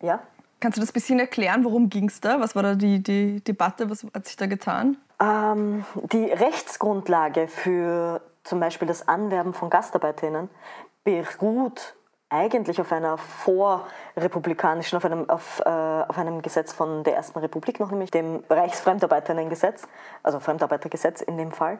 Ja? 0.00 0.20
Kannst 0.60 0.78
du 0.78 0.80
das 0.80 0.90
ein 0.90 0.94
bisschen 0.94 1.18
erklären? 1.18 1.64
Worum 1.64 1.90
ging 1.90 2.08
es 2.08 2.20
da? 2.20 2.40
Was 2.40 2.56
war 2.56 2.62
da 2.62 2.74
die, 2.74 3.02
die 3.02 3.42
Debatte? 3.42 3.90
Was 3.90 4.06
hat 4.14 4.26
sich 4.26 4.36
da 4.36 4.46
getan? 4.46 4.96
Ähm, 5.20 5.84
die 6.12 6.24
Rechtsgrundlage 6.24 7.48
für 7.48 8.20
zum 8.44 8.60
Beispiel 8.60 8.88
das 8.88 9.08
Anwerben 9.08 9.52
von 9.52 9.70
Gastarbeiterinnen 9.70 10.48
beruht 11.04 11.96
eigentlich 12.28 12.80
auf 12.80 12.90
einer 12.90 13.18
vorrepublikanischen, 13.18 14.96
auf 14.96 15.04
einem, 15.04 15.30
auf, 15.30 15.60
äh, 15.60 15.68
auf 15.68 16.18
einem 16.18 16.42
Gesetz 16.42 16.72
von 16.72 17.04
der 17.04 17.14
Ersten 17.14 17.38
Republik 17.38 17.78
noch, 17.78 17.90
nämlich 17.90 18.10
dem 18.10 18.42
Reichsfremdarbeiterinnengesetz, 18.50 19.86
also 20.24 20.40
Fremdarbeitergesetz 20.40 21.20
in 21.20 21.38
dem 21.38 21.52
Fall, 21.52 21.78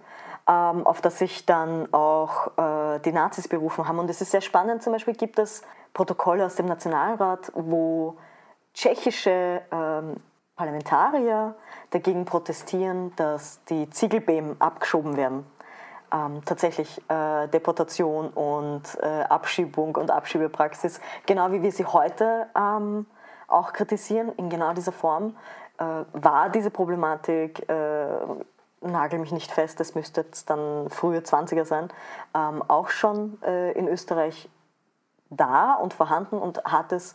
ähm, 0.49 0.87
auf 0.87 1.01
das 1.01 1.19
sich 1.19 1.47
dann 1.47 1.93
auch 1.93 2.57
äh, 2.59 3.01
die 3.01 3.13
Nazis 3.13 3.49
berufen 3.49 3.89
haben. 3.89 3.99
Und 3.99 4.09
es 4.09 4.21
ist 4.21 4.31
sehr 4.31 4.41
spannend, 4.41 4.83
zum 4.83 4.93
Beispiel 4.93 5.15
gibt 5.15 5.39
es 5.39 5.63
Protokolle 5.95 6.47
aus 6.47 6.55
dem 6.55 6.67
Nationalrat, 6.67 7.51
wo 7.55 8.17
tschechische 8.77 9.63
ähm, 9.73 10.17
Parlamentarier 10.55 11.55
dagegen 11.91 12.25
protestieren, 12.25 13.13
dass 13.17 13.65
die 13.65 13.91
Ziegelbeam 13.91 14.57
abgeschoben 14.59 15.17
werden. 15.17 15.47
Ähm, 16.13 16.43
tatsächlich 16.45 17.03
äh, 17.11 17.49
Deportation 17.49 18.29
und 18.29 18.83
äh, 19.01 19.07
Abschiebung 19.07 19.97
und 19.97 20.11
Abschiebepraxis, 20.11 21.01
genau 21.27 21.51
wie 21.51 21.63
wir 21.63 21.73
sie 21.73 21.85
heute 21.85 22.47
ähm, 22.57 23.07
auch 23.49 23.73
kritisieren, 23.73 24.31
in 24.37 24.49
genau 24.49 24.73
dieser 24.73 24.93
Form, 24.93 25.37
äh, 25.79 25.85
war 26.13 26.51
diese 26.51 26.71
Problematik, 26.71 27.69
äh, 27.69 28.07
nagel 28.83 29.19
mich 29.19 29.33
nicht 29.33 29.51
fest, 29.51 29.81
das 29.81 29.95
müsste 29.95 30.21
jetzt 30.21 30.49
dann 30.49 30.89
frühe 30.91 31.19
20er 31.19 31.65
sein, 31.65 31.89
ähm, 32.35 32.63
auch 32.69 32.89
schon 32.89 33.43
äh, 33.43 33.73
in 33.73 33.89
Österreich 33.89 34.49
da 35.31 35.75
und 35.75 35.93
vorhanden 35.93 36.39
und 36.39 36.63
hat 36.65 36.93
es 36.93 37.15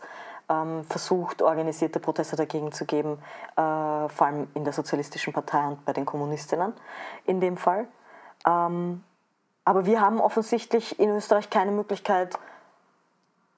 versucht, 0.88 1.42
organisierte 1.42 2.00
Proteste 2.00 2.36
dagegen 2.36 2.72
zu 2.72 2.84
geben, 2.84 3.18
äh, 3.56 4.08
vor 4.08 4.26
allem 4.26 4.48
in 4.54 4.64
der 4.64 4.72
Sozialistischen 4.72 5.32
Partei 5.32 5.66
und 5.66 5.84
bei 5.84 5.92
den 5.92 6.04
Kommunistinnen 6.04 6.72
in 7.24 7.40
dem 7.40 7.56
Fall. 7.56 7.86
Ähm, 8.46 9.02
aber 9.64 9.86
wir 9.86 10.00
haben 10.00 10.20
offensichtlich 10.20 10.98
in 10.98 11.10
Österreich 11.10 11.50
keine 11.50 11.70
Möglichkeit, 11.70 12.38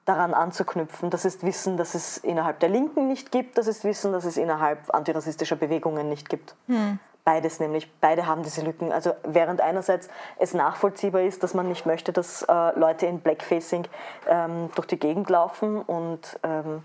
daran 0.05 0.35
anzuknüpfen. 0.35 1.11
Das 1.11 1.25
ist 1.25 1.43
Wissen, 1.45 1.77
das 1.77 1.95
es 1.95 2.19
innerhalb 2.19 2.61
der 2.61 2.69
Linken 2.69 3.09
nicht 3.09 3.33
gibt, 3.33 3.57
das 3.57 3.67
ist 3.67 3.85
Wissen, 3.85 4.13
das 4.13 4.25
es 4.25 4.37
innerhalb 4.37 4.93
antirassistischer 4.95 5.57
Bewegungen 5.57 6.09
nicht 6.09 6.29
gibt. 6.29 6.55
Hm. 6.67 6.99
Beides 7.25 7.59
nämlich, 7.59 7.91
beide 8.01 8.27
haben 8.27 8.43
diese 8.43 8.63
Lücken. 8.63 8.93
Also 8.93 9.15
während 9.23 9.63
einerseits 9.63 10.09
es 10.39 10.53
nachvollziehbar 10.53 11.23
ist, 11.23 11.43
dass 11.43 11.55
man 11.55 11.69
nicht 11.69 11.87
möchte, 11.87 12.13
dass 12.13 12.43
äh, 12.43 12.79
Leute 12.79 13.07
in 13.07 13.21
Blackfacing 13.21 13.87
ähm, 14.29 14.71
durch 14.75 14.87
die 14.87 14.99
Gegend 14.99 15.31
laufen 15.31 15.81
und 15.81 16.39
ähm, 16.43 16.83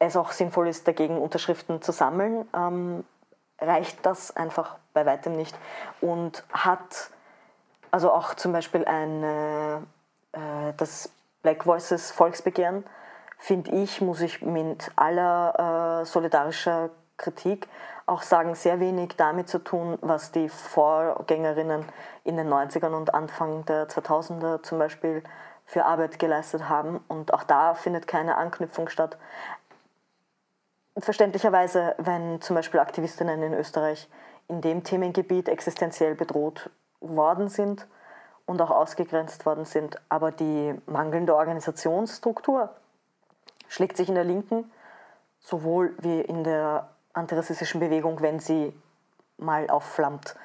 es 0.00 0.16
auch 0.16 0.32
sinnvoll 0.32 0.68
ist, 0.68 0.88
dagegen 0.88 1.18
Unterschriften 1.18 1.80
zu 1.80 1.92
sammeln, 1.92 2.48
ähm, 2.54 3.04
reicht 3.60 4.04
das 4.04 4.36
einfach 4.36 4.76
bei 4.92 5.06
weitem 5.06 5.32
nicht. 5.34 5.56
Und 6.00 6.44
hat 6.52 7.10
also 7.90 8.12
auch 8.12 8.34
zum 8.34 8.52
Beispiel 8.52 8.84
ein, 8.84 9.22
äh, 9.22 10.72
das 10.76 11.10
Black 11.42 11.66
Voices 11.66 12.10
Volksbegehren, 12.10 12.84
finde 13.38 13.70
ich, 13.70 14.00
muss 14.00 14.20
ich 14.20 14.42
mit 14.42 14.90
aller 14.96 16.00
äh, 16.02 16.04
solidarischer 16.04 16.90
Kritik, 17.16 17.68
auch 18.08 18.22
sagen, 18.22 18.54
sehr 18.54 18.80
wenig 18.80 19.16
damit 19.16 19.48
zu 19.48 19.58
tun, 19.58 19.98
was 20.00 20.32
die 20.32 20.48
Vorgängerinnen 20.48 21.84
in 22.24 22.36
den 22.36 22.48
90ern 22.48 22.94
und 22.94 23.14
Anfang 23.14 23.64
der 23.66 23.88
2000er 23.88 24.62
zum 24.62 24.78
Beispiel 24.78 25.22
für 25.64 25.84
Arbeit 25.84 26.18
geleistet 26.18 26.68
haben. 26.68 27.04
Und 27.08 27.34
auch 27.34 27.44
da 27.44 27.74
findet 27.74 28.06
keine 28.06 28.36
Anknüpfung 28.36 28.88
statt. 28.88 29.18
Verständlicherweise, 30.96 31.94
wenn 31.98 32.40
zum 32.40 32.56
Beispiel 32.56 32.80
Aktivistinnen 32.80 33.42
in 33.42 33.52
Österreich 33.52 34.08
in 34.48 34.62
dem 34.62 34.82
Themengebiet 34.82 35.48
existenziell 35.48 36.14
bedroht 36.14 36.70
worden 37.00 37.48
sind 37.48 37.86
und 38.46 38.60
auch 38.62 38.70
ausgegrenzt 38.70 39.44
worden 39.44 39.66
sind, 39.66 40.00
aber 40.08 40.32
die 40.32 40.74
mangelnde 40.86 41.36
Organisationsstruktur 41.36 42.70
schlägt 43.68 43.98
sich 43.98 44.08
in 44.08 44.14
der 44.14 44.24
Linken 44.24 44.70
sowohl 45.40 45.94
wie 45.98 46.20
in 46.20 46.42
der 46.42 46.88
antirassistischen 47.18 47.80
Bewegung, 47.80 48.20
wenn 48.20 48.40
sie 48.40 48.72
mal 49.38 49.68
aufflammt, 49.68 50.36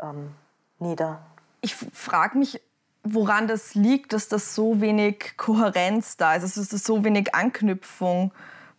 ähm, 0.00 0.34
nieder. 0.78 1.20
Ich 1.60 1.74
frage 1.74 2.38
mich, 2.38 2.60
woran 3.04 3.46
das 3.48 3.74
liegt, 3.74 4.12
dass 4.12 4.28
das 4.28 4.54
so 4.54 4.80
wenig 4.80 5.36
Kohärenz 5.36 6.16
da 6.16 6.34
ist, 6.34 6.56
dass 6.56 6.68
das 6.68 6.84
so 6.84 7.04
wenig 7.04 7.34
Anknüpfung 7.34 8.32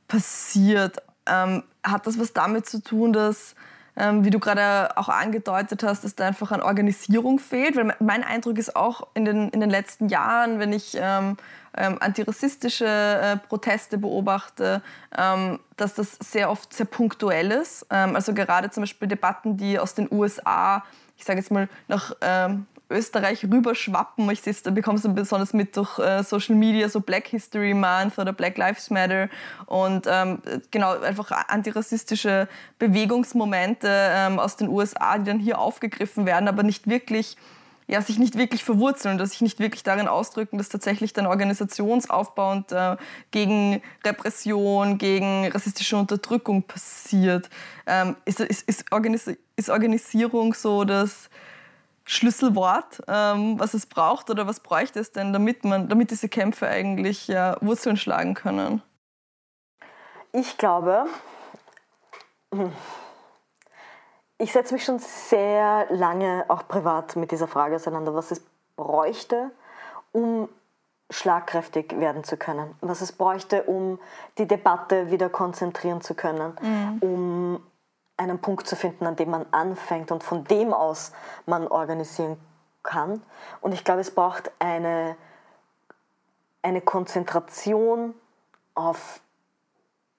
passiert. 0.07 1.01
Ähm, 1.25 1.63
hat 1.83 2.07
das 2.07 2.19
was 2.19 2.33
damit 2.33 2.65
zu 2.65 2.81
tun, 2.81 3.13
dass 3.13 3.55
wie 3.95 4.31
du 4.31 4.39
gerade 4.39 4.97
auch 4.97 5.07
angedeutet 5.07 5.83
hast, 5.83 6.03
dass 6.03 6.15
da 6.15 6.25
einfach 6.25 6.51
an 6.51 6.61
Organisierung 6.61 7.37
fehlt. 7.37 7.75
Weil 7.75 7.95
mein 7.99 8.23
Eindruck 8.23 8.57
ist 8.57 8.75
auch 8.75 9.07
in 9.13 9.23
den, 9.23 9.49
in 9.49 9.59
den 9.59 9.69
letzten 9.69 10.09
Jahren, 10.09 10.57
wenn 10.57 10.73
ich 10.73 10.97
ähm, 10.99 11.37
ähm, 11.75 11.97
antirassistische 11.99 12.85
äh, 12.85 13.37
Proteste 13.47 13.97
beobachte, 13.97 14.81
ähm, 15.17 15.59
dass 15.77 15.95
das 15.95 16.17
sehr 16.19 16.49
oft 16.49 16.73
sehr 16.73 16.85
punktuell 16.85 17.51
ist. 17.51 17.85
Ähm, 17.89 18.15
also 18.15 18.33
gerade 18.33 18.69
zum 18.69 18.83
Beispiel 18.83 19.07
Debatten, 19.07 19.57
die 19.57 19.79
aus 19.79 19.93
den 19.93 20.07
USA, 20.11 20.83
ich 21.17 21.25
sage 21.25 21.39
jetzt 21.39 21.51
mal, 21.51 21.67
nach 21.87 22.15
ähm, 22.21 22.67
Österreich 22.89 23.43
rüberschwappen. 23.43 24.29
Ich 24.29 24.41
sehe, 24.41 24.53
da 24.63 24.71
bekommst 24.71 25.05
du 25.05 25.13
besonders 25.13 25.53
mit 25.53 25.75
durch 25.75 25.97
äh, 25.99 26.23
Social 26.23 26.55
Media, 26.55 26.89
so 26.89 26.99
Black 26.99 27.27
History 27.27 27.73
Month 27.73 28.19
oder 28.19 28.33
Black 28.33 28.57
Lives 28.57 28.89
Matter 28.89 29.29
und 29.65 30.05
ähm, 30.07 30.41
genau 30.71 30.99
einfach 30.99 31.31
antirassistische 31.47 32.47
Bewegungsmomente 32.79 33.87
ähm, 33.89 34.39
aus 34.39 34.55
den 34.57 34.69
USA, 34.69 35.17
die 35.17 35.25
dann 35.25 35.39
hier 35.39 35.59
aufgegriffen 35.59 36.25
werden, 36.25 36.47
aber 36.47 36.63
nicht 36.63 36.87
wirklich 36.87 37.37
ja, 37.87 38.01
sich 38.01 38.17
nicht 38.17 38.37
wirklich 38.37 38.63
verwurzeln, 38.63 39.17
dass 39.17 39.31
sich 39.31 39.41
nicht 39.41 39.59
wirklich 39.59 39.83
darin 39.83 40.07
ausdrücken, 40.07 40.57
dass 40.57 40.69
tatsächlich 40.69 41.13
dann 41.13 41.25
organisationsaufbauend 41.25 42.71
äh, 42.71 42.95
gegen 43.31 43.81
Repression, 44.05 44.97
gegen 44.97 45.47
rassistische 45.47 45.97
Unterdrückung 45.97 46.63
passiert. 46.63 47.49
Ähm, 47.85 48.15
ist, 48.25 48.39
ist, 48.39 48.67
ist, 48.67 48.91
Organis 48.91 49.29
ist 49.55 49.69
Organisierung 49.69 50.53
so 50.53 50.85
das 50.85 51.29
Schlüsselwort, 52.05 53.01
ähm, 53.07 53.59
was 53.59 53.73
es 53.73 53.85
braucht 53.85 54.29
oder 54.29 54.45
was 54.45 54.59
bräuchte 54.59 54.99
es 54.99 55.11
denn, 55.11 55.31
damit, 55.31 55.63
man, 55.63 55.87
damit 55.87 56.11
diese 56.11 56.27
Kämpfe 56.27 56.67
eigentlich 56.67 57.27
ja, 57.27 57.57
Wurzeln 57.61 57.97
schlagen 57.97 58.33
können? 58.33 58.81
Ich 60.33 60.57
glaube, 60.57 61.05
ich 64.37 64.51
setze 64.51 64.73
mich 64.73 64.83
schon 64.83 64.99
sehr 64.99 65.87
lange 65.89 66.45
auch 66.49 66.67
privat 66.67 67.15
mit 67.15 67.31
dieser 67.31 67.47
Frage 67.47 67.75
auseinander, 67.75 68.13
was 68.13 68.31
es 68.31 68.41
bräuchte, 68.75 69.51
um 70.11 70.49
schlagkräftig 71.09 71.99
werden 71.99 72.23
zu 72.23 72.37
können, 72.37 72.75
was 72.81 73.01
es 73.01 73.11
bräuchte, 73.11 73.63
um 73.63 73.99
die 74.37 74.47
Debatte 74.47 75.11
wieder 75.11 75.29
konzentrieren 75.29 76.01
zu 76.01 76.15
können, 76.15 76.53
mhm. 76.61 76.97
um 77.01 77.63
einen 78.17 78.39
Punkt 78.39 78.67
zu 78.67 78.75
finden, 78.75 79.05
an 79.05 79.15
dem 79.15 79.31
man 79.31 79.45
anfängt 79.51 80.11
und 80.11 80.23
von 80.23 80.43
dem 80.45 80.73
aus 80.73 81.11
man 81.45 81.67
organisieren 81.67 82.37
kann. 82.83 83.23
Und 83.61 83.73
ich 83.73 83.83
glaube, 83.83 84.01
es 84.01 84.11
braucht 84.11 84.51
eine, 84.59 85.15
eine 86.61 86.81
Konzentration 86.81 88.13
auf 88.75 89.21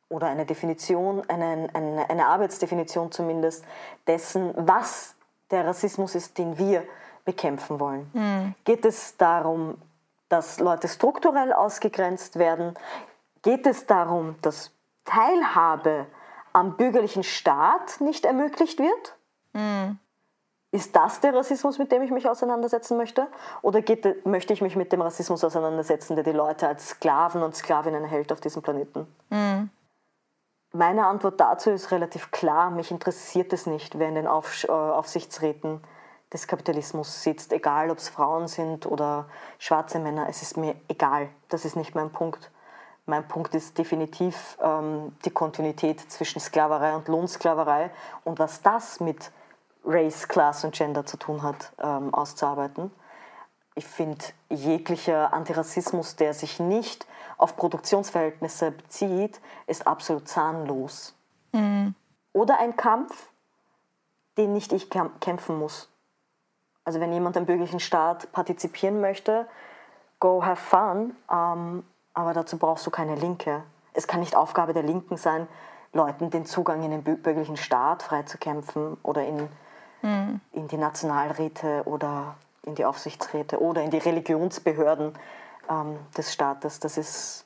oder 0.09 0.29
eine 0.29 0.47
Definition, 0.47 1.29
eine, 1.29 1.69
eine, 1.73 2.09
eine 2.09 2.27
Arbeitsdefinition 2.27 3.11
zumindest 3.11 3.65
dessen, 4.07 4.53
was 4.57 5.15
der 5.51 5.67
Rassismus 5.67 6.15
ist, 6.15 6.39
den 6.39 6.59
wir 6.59 6.85
bekämpfen 7.25 7.81
wollen. 7.81 8.11
Mhm. 8.13 8.55
Geht 8.65 8.85
es 8.85 9.17
darum, 9.17 9.79
dass 10.29 10.61
Leute 10.61 10.89
strukturell 10.89 11.53
ausgegrenzt 11.53 12.39
werden? 12.39 12.75
Geht 13.43 13.67
es 13.67 13.87
darum, 13.87 14.37
dass 14.43 14.71
Teilhabe 15.05 16.07
am 16.55 16.77
bürgerlichen 16.77 17.23
Staat 17.23 18.01
nicht 18.01 18.25
ermöglicht 18.25 18.79
wird? 18.79 19.17
Mhm. 19.53 19.99
Ist 20.71 20.97
das 20.97 21.21
der 21.21 21.35
Rassismus, 21.35 21.79
mit 21.79 21.93
dem 21.93 22.03
ich 22.03 22.11
mich 22.11 22.29
auseinandersetzen 22.29 22.97
möchte? 22.97 23.29
Oder 23.63 23.83
geht, 23.83 24.27
möchte 24.27 24.53
ich 24.53 24.61
mich 24.61 24.75
mit 24.75 24.91
dem 24.93 25.03
Rassismus 25.03 25.45
auseinandersetzen, 25.45 26.17
der 26.17 26.25
die 26.25 26.33
Leute 26.33 26.67
als 26.67 26.89
Sklaven 26.89 27.43
und 27.43 27.55
Sklavinnen 27.55 28.05
hält 28.05 28.33
auf 28.33 28.41
diesem 28.41 28.63
Planeten? 28.63 29.07
Mhm. 29.31 29.71
Meine 30.73 31.07
Antwort 31.07 31.39
dazu 31.39 31.71
ist 31.71 31.93
relativ 31.93 32.33
klar. 32.33 32.71
Mich 32.71 32.91
interessiert 32.91 33.53
es 33.53 33.67
nicht, 33.67 33.99
wer 34.01 34.09
in 34.09 34.17
den 34.17 34.27
Auf, 34.27 34.65
äh, 34.65 34.73
Aufsichtsräten 34.73 35.81
des 36.33 36.49
Kapitalismus 36.49 37.23
sitzt, 37.23 37.53
egal 37.53 37.91
ob 37.91 37.99
es 37.99 38.09
Frauen 38.09 38.49
sind 38.49 38.85
oder 38.85 39.27
schwarze 39.59 40.01
Männer. 40.01 40.27
Es 40.29 40.43
ist 40.43 40.57
mir 40.57 40.75
egal. 40.89 41.29
Das 41.49 41.65
ist 41.65 41.77
nicht 41.77 41.95
mein 41.95 42.11
Punkt. 42.11 42.51
Mein 43.07 43.29
Punkt 43.29 43.55
ist 43.55 43.77
definitiv 43.77 44.57
ähm, 44.63 45.15
die 45.25 45.31
Kontinuität 45.31 46.01
zwischen 46.11 46.41
Sklaverei 46.41 46.95
und 46.95 47.09
Lohnsklaverei 47.09 47.91
und 48.25 48.39
was 48.39 48.63
das 48.63 49.01
mit 49.01 49.31
Race, 49.85 50.27
Class 50.27 50.65
und 50.65 50.75
Gender 50.75 51.05
zu 51.05 51.19
tun 51.19 51.43
hat, 51.43 51.73
ähm, 51.83 52.15
auszuarbeiten. 52.15 52.91
Ich 53.75 53.87
finde, 53.87 54.25
jeglicher 54.49 55.35
Antirassismus, 55.35 56.17
der 56.17 56.33
sich 56.33 56.61
nicht 56.61 57.07
auf 57.37 57.57
Produktionsverhältnisse 57.57 58.71
bezieht, 58.71 59.41
ist 59.67 59.87
absolut 59.87 60.29
zahnlos. 60.29 61.15
Mhm. 61.53 61.95
Oder 62.33 62.59
ein 62.59 62.77
Kampf, 62.77 63.31
den 64.39 64.53
nicht 64.53 64.73
ich 64.73 64.89
kämpfen 64.89 65.59
muss. 65.59 65.91
Also 66.85 67.01
wenn 67.01 67.13
jemand 67.13 67.37
am 67.37 67.47
bürgerlichen 67.47 67.81
Staat 67.81 68.31
partizipieren 68.33 69.01
möchte, 69.01 69.47
go 70.21 70.45
have 70.45 70.63
fun. 70.63 71.17
Ähm, 71.31 71.85
aber 72.15 72.33
dazu 72.33 72.57
brauchst 72.57 72.87
du 72.87 72.91
keine 72.91 73.17
Linke. 73.17 73.63
Es 73.93 74.07
kann 74.07 74.21
nicht 74.21 74.37
Aufgabe 74.37 74.73
der 74.73 74.83
Linken 74.83 75.17
sein, 75.17 75.47
Leuten 75.93 76.31
den 76.31 76.47
Zugang 76.47 76.83
in 76.83 76.91
den 76.91 77.03
bürgerlichen 77.03 77.57
Staat 77.57 78.03
freizukämpfen 78.03 78.97
oder 79.03 79.25
in, 79.25 79.49
mhm. 80.03 80.41
in 80.53 80.69
die 80.69 80.77
Nationalräte 80.77 81.83
oder 81.85 82.37
in 82.63 82.75
die 82.75 82.85
Aufsichtsräte 82.85 83.61
oder 83.61 83.83
in 83.83 83.91
die 83.91 83.99
Religionsbehörden 83.99 85.13
ähm, 85.71 85.99
des 86.17 86.33
Staates. 86.33 86.81
Das 86.81 86.97
ist 86.97 87.45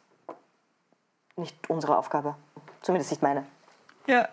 nicht 1.36 1.68
unsere 1.68 1.98
Aufgabe. 1.98 2.34
Zumindest 2.82 3.10
nicht 3.10 3.22
meine. 3.22 3.44
Ja. 4.06 4.28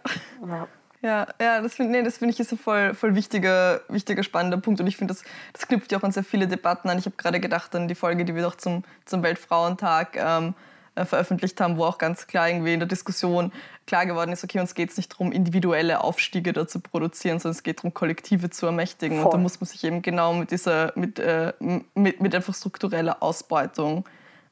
ja. 0.47 0.67
Ja, 1.05 1.27
ja 1.39 1.61
das 1.61 1.75
finde 1.75 2.01
nee, 2.01 2.09
find 2.09 2.31
ich 2.31 2.39
ist 2.39 2.51
ein 2.51 2.57
voll, 2.57 2.95
voll 2.95 3.13
wichtiger, 3.13 3.81
wichtiger, 3.89 4.23
spannender 4.23 4.57
Punkt. 4.57 4.81
Und 4.81 4.87
ich 4.87 4.97
finde, 4.97 5.13
das, 5.13 5.23
das 5.53 5.67
knüpft 5.67 5.91
ja 5.91 5.99
auch 5.99 6.03
an 6.03 6.11
sehr 6.11 6.23
viele 6.23 6.47
Debatten 6.47 6.89
an. 6.89 6.97
Ich 6.97 7.05
habe 7.05 7.15
gerade 7.15 7.39
gedacht 7.39 7.75
an 7.75 7.87
die 7.87 7.93
Folge, 7.93 8.25
die 8.25 8.33
wir 8.33 8.41
doch 8.41 8.55
zum, 8.55 8.83
zum 9.05 9.21
Weltfrauentag 9.21 10.17
ähm, 10.17 10.55
äh, 10.95 11.05
veröffentlicht 11.05 11.61
haben, 11.61 11.77
wo 11.77 11.85
auch 11.85 11.99
ganz 11.99 12.25
klar 12.25 12.49
irgendwie 12.49 12.73
in 12.73 12.79
der 12.79 12.89
Diskussion 12.89 13.51
klar 13.85 14.07
geworden 14.07 14.31
ist, 14.31 14.43
okay, 14.43 14.59
uns 14.59 14.73
geht 14.73 14.89
es 14.89 14.97
nicht 14.97 15.13
darum, 15.13 15.31
individuelle 15.31 16.03
Aufstiege 16.03 16.53
da 16.53 16.67
zu 16.67 16.79
produzieren, 16.79 17.37
sondern 17.37 17.55
es 17.55 17.61
geht 17.61 17.79
darum, 17.79 17.93
Kollektive 17.93 18.49
zu 18.49 18.65
ermächtigen. 18.65 19.17
Voll. 19.17 19.25
Und 19.25 19.33
da 19.33 19.37
muss 19.37 19.61
man 19.61 19.67
sich 19.67 19.83
eben 19.83 20.01
genau 20.01 20.33
mit 20.33 20.49
dieser, 20.49 20.91
mit, 20.95 21.19
äh, 21.19 21.53
mit, 21.93 22.19
mit 22.19 22.33
einfach 22.33 22.55
struktureller 22.55 23.21
Ausbeutung 23.21 24.05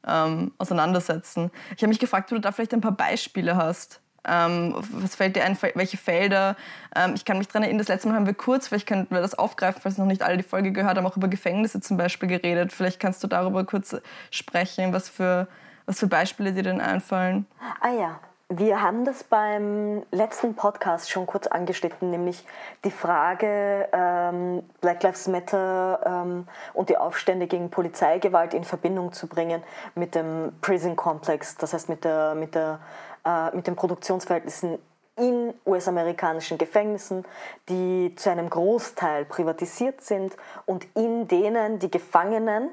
ähm, 0.06 0.52
auseinandersetzen. 0.58 1.50
Ich 1.76 1.82
habe 1.82 1.88
mich 1.88 1.98
gefragt, 1.98 2.30
ob 2.30 2.36
du 2.36 2.40
da 2.40 2.52
vielleicht 2.52 2.74
ein 2.74 2.80
paar 2.80 2.92
Beispiele 2.92 3.56
hast 3.56 4.00
ähm, 4.28 4.74
was 4.90 5.16
fällt 5.16 5.36
dir 5.36 5.44
ein, 5.44 5.56
welche 5.74 5.96
Felder? 5.96 6.56
Ähm, 6.94 7.12
ich 7.14 7.24
kann 7.24 7.38
mich 7.38 7.48
daran 7.48 7.62
erinnern, 7.62 7.78
das 7.78 7.88
letzte 7.88 8.08
Mal 8.08 8.14
haben 8.14 8.26
wir 8.26 8.34
kurz, 8.34 8.68
vielleicht 8.68 8.86
können 8.86 9.06
wir 9.10 9.20
das 9.20 9.34
aufgreifen, 9.34 9.80
falls 9.82 9.98
noch 9.98 10.06
nicht 10.06 10.22
alle 10.22 10.36
die 10.36 10.42
Folge 10.42 10.72
gehört 10.72 10.96
haben, 10.96 11.06
auch 11.06 11.16
über 11.16 11.28
Gefängnisse 11.28 11.80
zum 11.80 11.96
Beispiel 11.96 12.28
geredet. 12.28 12.72
Vielleicht 12.72 13.00
kannst 13.00 13.22
du 13.22 13.26
darüber 13.26 13.64
kurz 13.64 13.96
sprechen, 14.30 14.92
was 14.92 15.08
für, 15.08 15.48
was 15.86 16.00
für 16.00 16.06
Beispiele 16.06 16.52
dir 16.52 16.62
denn 16.62 16.80
einfallen. 16.80 17.46
Ah 17.80 17.92
ja, 17.92 18.20
wir 18.50 18.82
haben 18.82 19.04
das 19.04 19.24
beim 19.24 20.02
letzten 20.10 20.54
Podcast 20.54 21.10
schon 21.10 21.26
kurz 21.26 21.46
angeschnitten, 21.46 22.10
nämlich 22.10 22.44
die 22.84 22.90
Frage 22.90 23.88
ähm, 23.90 24.62
Black 24.82 25.02
Lives 25.02 25.28
Matter 25.28 26.00
ähm, 26.04 26.46
und 26.74 26.90
die 26.90 26.98
Aufstände 26.98 27.46
gegen 27.46 27.70
Polizeigewalt 27.70 28.52
in 28.52 28.64
Verbindung 28.64 29.12
zu 29.12 29.28
bringen 29.28 29.62
mit 29.94 30.14
dem 30.14 30.52
Prison 30.60 30.94
Complex, 30.94 31.56
das 31.56 31.72
heißt 31.72 31.88
mit 31.88 32.04
der, 32.04 32.34
mit 32.34 32.54
der 32.54 32.80
äh, 33.24 33.54
mit 33.54 33.66
den 33.66 33.76
Produktionsverhältnissen 33.76 34.78
in 35.16 35.54
US-amerikanischen 35.64 36.58
Gefängnissen, 36.58 37.24
die 37.68 38.14
zu 38.16 38.30
einem 38.30 38.50
Großteil 38.50 39.24
privatisiert 39.24 40.00
sind 40.00 40.36
und 40.66 40.86
in 40.96 41.28
denen 41.28 41.78
die 41.78 41.90
Gefangenen 41.90 42.70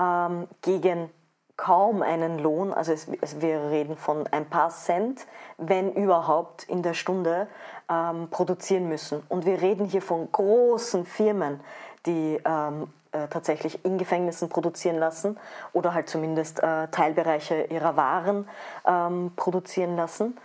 ähm, 0.00 0.48
gegen 0.62 1.10
kaum 1.58 2.02
einen 2.02 2.38
Lohn, 2.38 2.72
also 2.72 2.92
es, 2.92 3.08
es, 3.20 3.40
wir 3.40 3.70
reden 3.70 3.96
von 3.96 4.26
ein 4.28 4.48
paar 4.48 4.70
Cent, 4.70 5.26
wenn 5.58 5.92
überhaupt 5.92 6.62
in 6.64 6.82
der 6.82 6.94
Stunde 6.94 7.48
ähm, 7.90 8.28
produzieren 8.30 8.88
müssen. 8.88 9.22
Und 9.28 9.44
wir 9.44 9.60
reden 9.60 9.84
hier 9.84 10.00
von 10.00 10.30
großen 10.30 11.04
Firmen, 11.04 11.60
die 12.06 12.40
ähm, 12.44 12.88
äh, 13.12 13.28
tatsächlich 13.28 13.84
in 13.84 13.98
Gefängnissen 13.98 14.48
produzieren 14.48 14.98
lassen 14.98 15.38
oder 15.72 15.94
halt 15.94 16.08
zumindest 16.08 16.62
äh, 16.62 16.88
Teilbereiche 16.88 17.64
ihrer 17.64 17.96
Waren 17.96 18.48
ähm, 18.86 19.32
produzieren 19.36 19.96
lassen. 19.96 20.36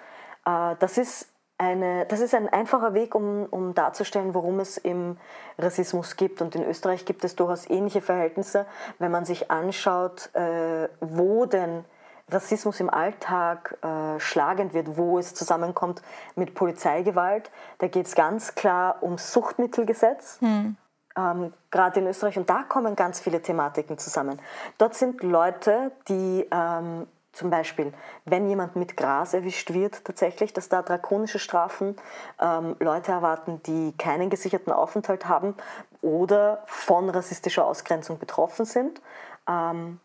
Äh, 0.46 0.76
das 0.80 0.98
ist 0.98 1.28
eine, 1.58 2.06
das 2.06 2.20
ist 2.20 2.34
ein 2.34 2.50
einfacher 2.50 2.94
Weg, 2.94 3.16
um, 3.16 3.46
um 3.50 3.74
darzustellen, 3.74 4.34
worum 4.34 4.60
es 4.60 4.78
im 4.78 5.18
Rassismus 5.58 6.16
gibt. 6.16 6.42
Und 6.42 6.56
in 6.56 6.64
Österreich 6.64 7.06
gibt 7.06 7.24
es 7.24 7.36
durchaus 7.36 7.70
ähnliche 7.70 8.02
Verhältnisse, 8.02 8.66
wenn 9.00 9.12
man 9.12 9.26
sich 9.26 9.52
anschaut, 9.52 10.34
äh, 10.36 10.90
wo 11.00 11.46
denn 11.46 11.86
Rassismus 12.30 12.80
im 12.80 12.90
Alltag 12.90 13.78
äh, 13.82 14.20
schlagend 14.20 14.74
wird, 14.74 14.98
wo 14.98 15.20
es 15.20 15.34
zusammenkommt 15.34 16.02
mit 16.36 16.56
Polizeigewalt. 16.56 17.52
Da 17.80 17.88
geht 17.88 18.08
es 18.08 18.16
ganz 18.16 18.56
klar 18.56 19.04
ums 19.04 19.32
Suchtmittelgesetz. 19.34 20.38
Hm. 20.40 20.78
Ähm, 21.18 21.54
gerade 21.70 22.00
in 22.00 22.08
Österreich. 22.08 22.38
Und 22.38 22.50
da 22.50 22.64
kommen 22.64 22.96
ganz 22.96 23.20
viele 23.20 23.42
Thematiken 23.42 23.98
zusammen. 23.98 24.40
Dort 24.78 24.96
sind 24.96 25.22
Leute, 25.22 25.92
die 26.08 26.48
ähm, 26.52 27.08
zum 27.34 27.50
Beispiel, 27.50 27.92
wenn 28.26 28.48
jemand 28.48 28.76
mit 28.76 28.96
Gras 28.96 29.34
erwischt 29.34 29.74
wird, 29.74 30.06
tatsächlich, 30.06 30.54
dass 30.54 30.70
da 30.70 30.84
drakonische 30.84 31.40
Strafen 31.40 31.96
ähm, 32.40 32.76
Leute 32.80 33.12
erwarten, 33.12 33.62
die 33.66 33.94
keinen 33.98 34.30
gesicherten 34.30 34.72
Aufenthalt 34.72 35.28
haben 35.28 35.56
oder 36.02 36.64
von 36.68 37.10
rassistischer 37.10 37.66
Ausgrenzung 37.66 38.20
betroffen 38.20 38.66
sind. 38.66 39.02
Ähm, 39.50 40.00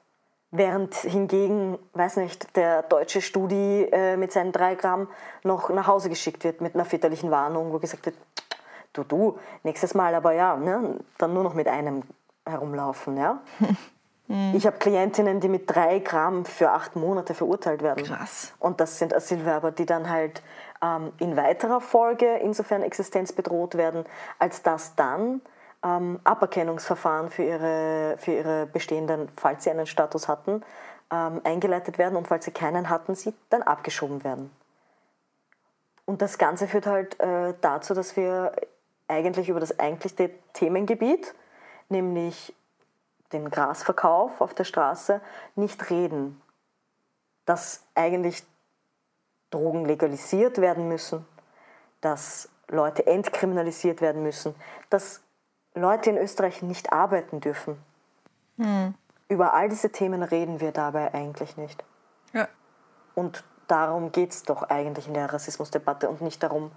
während 0.51 0.95
hingegen, 0.95 1.79
weiß 1.93 2.17
nicht, 2.17 2.57
der 2.57 2.83
deutsche 2.85 3.21
Studi 3.21 3.83
äh, 3.93 4.17
mit 4.17 4.33
seinen 4.33 4.53
drei 4.53 4.75
Gramm 4.75 5.09
noch 5.45 5.69
nach 5.69 5.87
Hause 5.87 6.09
geschickt 6.09 6.45
wird 6.45 6.63
mit 6.63 6.75
einer 6.75 6.87
väterlichen 6.87 7.31
Warnung, 7.31 7.73
wo 7.73 7.79
gesagt 7.79 8.07
wird, 8.07 8.17
du, 8.99 9.05
du, 9.05 9.39
nächstes 9.63 9.95
Mal 9.95 10.15
aber 10.15 10.33
ja, 10.33 10.57
ne, 10.57 10.99
dann 11.19 11.35
nur 11.35 11.43
noch 11.43 11.55
mit 11.55 11.69
einem 11.69 12.03
herumlaufen, 12.45 13.17
ja. 13.17 13.41
Mhm. 14.29 14.55
Ich 14.55 14.67
habe 14.67 14.77
Klientinnen, 14.77 15.41
die 15.41 15.49
mit 15.49 15.75
drei 15.75 15.99
Gramm 15.99 16.45
für 16.45 16.71
acht 16.71 16.97
Monate 16.97 17.35
verurteilt 17.35 17.83
werden. 17.83 18.05
Krass. 18.05 18.53
Und 18.59 18.81
das 18.81 18.99
sind 18.99 19.15
Asylwerber, 19.15 19.73
die 19.73 19.87
dann 19.87 20.09
halt 20.11 20.43
ähm, 20.83 21.13
in 21.19 21.37
weiterer 21.37 21.81
Folge 21.81 22.37
insofern 22.37 22.83
existenzbedroht 22.83 23.77
werden, 23.77 24.05
als 24.39 24.63
dass 24.63 24.95
dann 24.95 25.41
ähm, 25.83 26.21
Aberkennungsverfahren 26.25 27.31
für 27.31 27.43
ihre, 27.43 28.17
für 28.19 28.33
ihre 28.33 28.67
bestehenden, 28.67 29.29
falls 29.37 29.65
sie 29.65 29.71
einen 29.71 29.87
Status 29.87 30.29
hatten, 30.29 30.63
ähm, 31.11 31.41
eingeleitet 31.45 31.97
werden 31.97 32.17
und 32.17 32.29
falls 32.29 32.45
sie 32.45 32.51
keinen 32.51 32.91
hatten, 32.91 33.15
sie 33.15 33.33
dann 33.49 33.63
abgeschoben 33.63 34.25
werden. 34.25 34.51
Und 36.05 36.23
das 36.23 36.39
Ganze 36.39 36.69
führt 36.69 36.87
halt 36.87 37.19
äh, 37.21 37.55
dazu, 37.61 37.95
dass 37.95 38.17
wir 38.17 38.53
eigentlich 39.09 39.49
über 39.49 39.61
das 39.61 39.79
eigentliche 39.79 40.31
Themengebiet, 40.53 41.35
nämlich 41.89 42.55
den 43.33 43.51
Grasverkauf 43.51 44.41
auf 44.41 44.55
der 44.55 44.65
Straße 44.65 45.21
nicht 45.57 45.91
reden. 45.91 46.41
Dass 47.45 47.85
eigentlich 47.95 48.45
Drogen 49.51 49.87
legalisiert 49.87 50.59
werden 50.59 50.89
müssen, 50.89 51.27
dass 52.01 52.49
Leute 52.69 53.07
entkriminalisiert 53.07 54.01
werden 54.01 54.23
müssen, 54.23 54.55
dass 54.91 55.23
Leute 55.75 56.11
in 56.11 56.19
Österreich 56.19 56.63
nicht 56.63 56.93
arbeiten 56.93 57.41
dürfen. 57.41 57.83
Hm. 58.59 58.95
Über 59.29 59.55
all 59.55 59.69
diese 59.69 59.91
Themen 59.91 60.23
reden 60.23 60.61
wir 60.61 60.73
dabei 60.73 61.15
eigentlich 61.15 61.57
nicht. 61.57 61.83
Ja. 62.33 62.49
Und 63.15 63.45
darum 63.69 64.13
geht 64.13 64.33
es 64.33 64.43
doch 64.43 64.63
eigentlich 64.65 65.07
in 65.07 65.15
der 65.15 65.33
Rassismusdebatte 65.33 66.09
und 66.09 66.21
nicht 66.21 66.43
darum, 66.43 66.73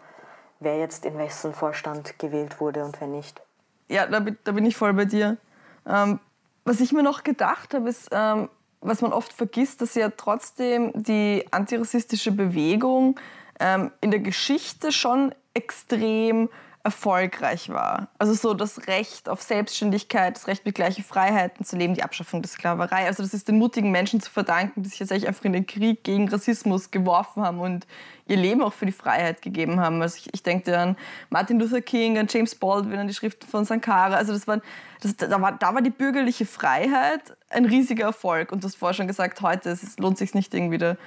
wer 0.62 0.78
jetzt 0.78 1.06
in 1.06 1.18
wessen 1.18 1.54
Vorstand 1.54 2.18
gewählt 2.20 2.62
wurde 2.62 2.86
und 2.86 3.02
wer 3.02 3.08
nicht. 3.08 3.42
Ja, 3.90 4.06
da, 4.06 4.22
da 4.22 4.52
bin 4.54 4.66
ich 4.66 4.78
voll 4.78 4.94
bei 4.94 5.06
dir. 5.06 5.38
Ähm, 5.86 6.20
was 6.64 6.80
ich 6.80 6.94
mir 6.94 7.04
noch 7.04 7.24
gedacht 7.24 7.74
habe, 7.74 7.90
ist, 7.90 8.10
ähm, 8.12 8.48
was 8.80 9.02
man 9.02 9.12
oft 9.12 9.34
vergisst, 9.34 9.82
dass 9.82 9.96
ja 9.96 10.10
trotzdem 10.16 10.92
die 10.96 11.46
antirassistische 11.52 12.32
Bewegung 12.32 13.20
ähm, 13.60 13.92
in 14.00 14.12
der 14.12 14.22
Geschichte 14.22 14.92
schon 14.92 15.36
extrem 15.54 16.50
erfolgreich 16.84 17.70
war. 17.70 18.08
Also 18.18 18.34
so 18.34 18.54
das 18.54 18.88
Recht 18.88 19.30
auf 19.30 19.42
Selbstständigkeit, 19.42 20.36
das 20.36 20.48
Recht 20.48 20.66
mit 20.66 20.76
gleichen 20.76 21.04
Freiheiten 21.04 21.66
zu 21.66 21.76
leben, 21.76 21.94
die 21.94 22.04
Abschaffung 22.04 22.42
der 22.42 22.50
Sklaverei. 22.50 23.06
Also 23.06 23.22
das 23.22 23.34
ist 23.34 23.48
den 23.48 23.58
mutigen 23.58 23.92
Menschen 23.92 24.20
zu 24.20 24.32
verdanken, 24.32 24.84
die 24.84 24.90
sich 24.90 25.00
jetzt 25.00 25.12
einfach 25.12 25.46
in 25.46 25.54
den 25.54 25.68
Krieg 25.68 26.04
gegen 26.04 26.28
Rassismus 26.28 26.90
geworfen 26.90 27.44
haben 27.44 27.60
und 27.60 27.86
ihr 28.28 28.38
Leben 28.38 28.64
auch 28.64 28.74
für 28.74 28.86
die 28.86 28.92
Freiheit 28.92 29.42
gegeben 29.42 29.80
haben. 29.80 30.02
Also 30.02 30.18
ich, 30.18 30.34
ich 30.34 30.44
denke 30.44 30.78
an 30.78 30.96
Martin 31.30 31.60
Luther 31.60 31.82
King, 31.82 32.18
an 32.18 32.28
James 32.30 32.56
Baldwin, 32.56 33.00
an 33.00 33.08
die 33.08 33.14
Schriften 33.14 33.48
von 33.48 33.66
Sankara. 33.66 34.16
Also 34.16 34.34
das 34.34 34.48
war, 34.48 34.62
das, 35.02 35.16
da, 35.18 35.40
war, 35.40 35.52
da 35.52 35.74
war 35.74 35.82
die 35.82 35.90
bürgerliche 35.92 36.46
Freiheit 36.46 37.36
ein 37.50 37.66
riesiger 37.66 38.06
Erfolg. 38.06 38.52
Und 38.52 38.64
du 38.64 38.68
hast 38.68 38.76
vorher 38.76 38.96
schon 38.96 39.08
gesagt, 39.08 39.42
heute 39.42 39.70
es 39.70 39.98
lohnt 40.00 40.18
sich 40.18 40.34
nicht 40.34 40.54
irgendwie 40.54 40.78
da, 40.80 40.98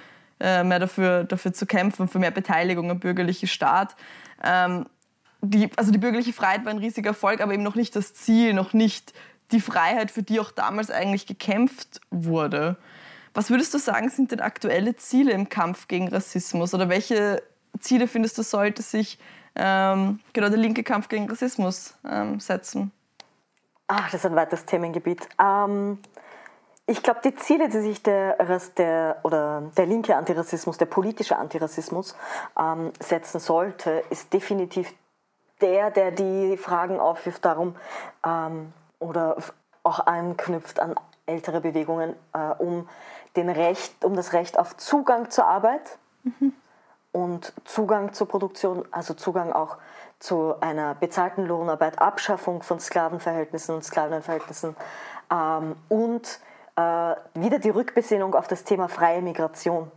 äh, 0.40 0.62
mehr 0.62 0.78
dafür, 0.78 1.24
dafür 1.24 1.52
zu 1.52 1.66
kämpfen, 1.66 2.08
für 2.08 2.18
mehr 2.18 2.30
Beteiligung 2.30 2.90
am 2.90 3.00
bürgerlichen 3.00 3.48
Staat. 3.48 3.96
Ähm, 4.42 4.86
die, 5.44 5.70
also 5.76 5.90
die 5.90 5.98
bürgerliche 5.98 6.32
Freiheit 6.32 6.64
war 6.64 6.72
ein 6.72 6.78
riesiger 6.78 7.10
Erfolg, 7.10 7.40
aber 7.40 7.52
eben 7.52 7.62
noch 7.62 7.74
nicht 7.74 7.94
das 7.96 8.14
Ziel, 8.14 8.54
noch 8.54 8.72
nicht 8.72 9.12
die 9.52 9.60
Freiheit, 9.60 10.10
für 10.10 10.22
die 10.22 10.40
auch 10.40 10.50
damals 10.50 10.90
eigentlich 10.90 11.26
gekämpft 11.26 12.00
wurde. 12.10 12.76
Was 13.34 13.50
würdest 13.50 13.74
du 13.74 13.78
sagen, 13.78 14.08
sind 14.08 14.30
denn 14.30 14.40
aktuelle 14.40 14.96
Ziele 14.96 15.32
im 15.32 15.48
Kampf 15.48 15.88
gegen 15.88 16.08
Rassismus? 16.08 16.72
Oder 16.72 16.88
welche 16.88 17.42
Ziele 17.80 18.06
findest 18.06 18.38
du, 18.38 18.42
sollte 18.42 18.82
sich 18.82 19.18
ähm, 19.56 20.20
genau 20.32 20.48
der 20.48 20.58
linke 20.58 20.82
Kampf 20.82 21.08
gegen 21.08 21.28
Rassismus 21.28 21.94
ähm, 22.08 22.38
setzen? 22.40 22.92
Ach, 23.88 24.06
das 24.06 24.20
ist 24.20 24.26
ein 24.26 24.36
weites 24.36 24.64
Themengebiet. 24.64 25.28
Ähm, 25.40 25.98
ich 26.86 27.02
glaube, 27.02 27.20
die 27.24 27.34
Ziele, 27.34 27.68
die 27.68 27.80
sich 27.80 28.02
der, 28.02 28.36
der, 28.76 29.16
oder 29.22 29.70
der 29.76 29.86
linke 29.86 30.16
Antirassismus, 30.16 30.78
der 30.78 30.86
politische 30.86 31.36
Antirassismus 31.36 32.14
ähm, 32.58 32.92
setzen 33.00 33.40
sollte, 33.40 34.04
ist 34.10 34.32
definitiv 34.32 34.92
der, 35.64 35.90
der 35.90 36.10
die 36.10 36.58
Fragen 36.58 37.00
aufwirft 37.00 37.42
darum 37.44 37.74
ähm, 38.24 38.72
oder 38.98 39.36
auch 39.82 40.00
anknüpft 40.06 40.78
an 40.78 40.94
ältere 41.24 41.62
Bewegungen, 41.62 42.14
äh, 42.34 42.38
um, 42.58 42.86
den 43.34 43.48
Recht, 43.48 44.04
um 44.04 44.14
das 44.14 44.34
Recht 44.34 44.58
auf 44.58 44.76
Zugang 44.76 45.30
zur 45.30 45.46
Arbeit 45.46 45.98
mhm. 46.22 46.52
und 47.12 47.54
Zugang 47.64 48.12
zur 48.12 48.28
Produktion, 48.28 48.84
also 48.90 49.14
Zugang 49.14 49.52
auch 49.52 49.78
zu 50.18 50.54
einer 50.60 50.94
bezahlten 50.94 51.46
Lohnarbeit, 51.46 51.98
Abschaffung 51.98 52.62
von 52.62 52.78
Sklavenverhältnissen 52.78 53.74
und 53.74 53.84
Sklavenverhältnissen 53.84 54.76
ähm, 55.32 55.76
und 55.88 56.40
äh, 56.76 57.14
wieder 57.34 57.58
die 57.58 57.70
Rückbesinnung 57.70 58.34
auf 58.34 58.48
das 58.48 58.64
Thema 58.64 58.88
freie 58.88 59.22
Migration. 59.22 59.90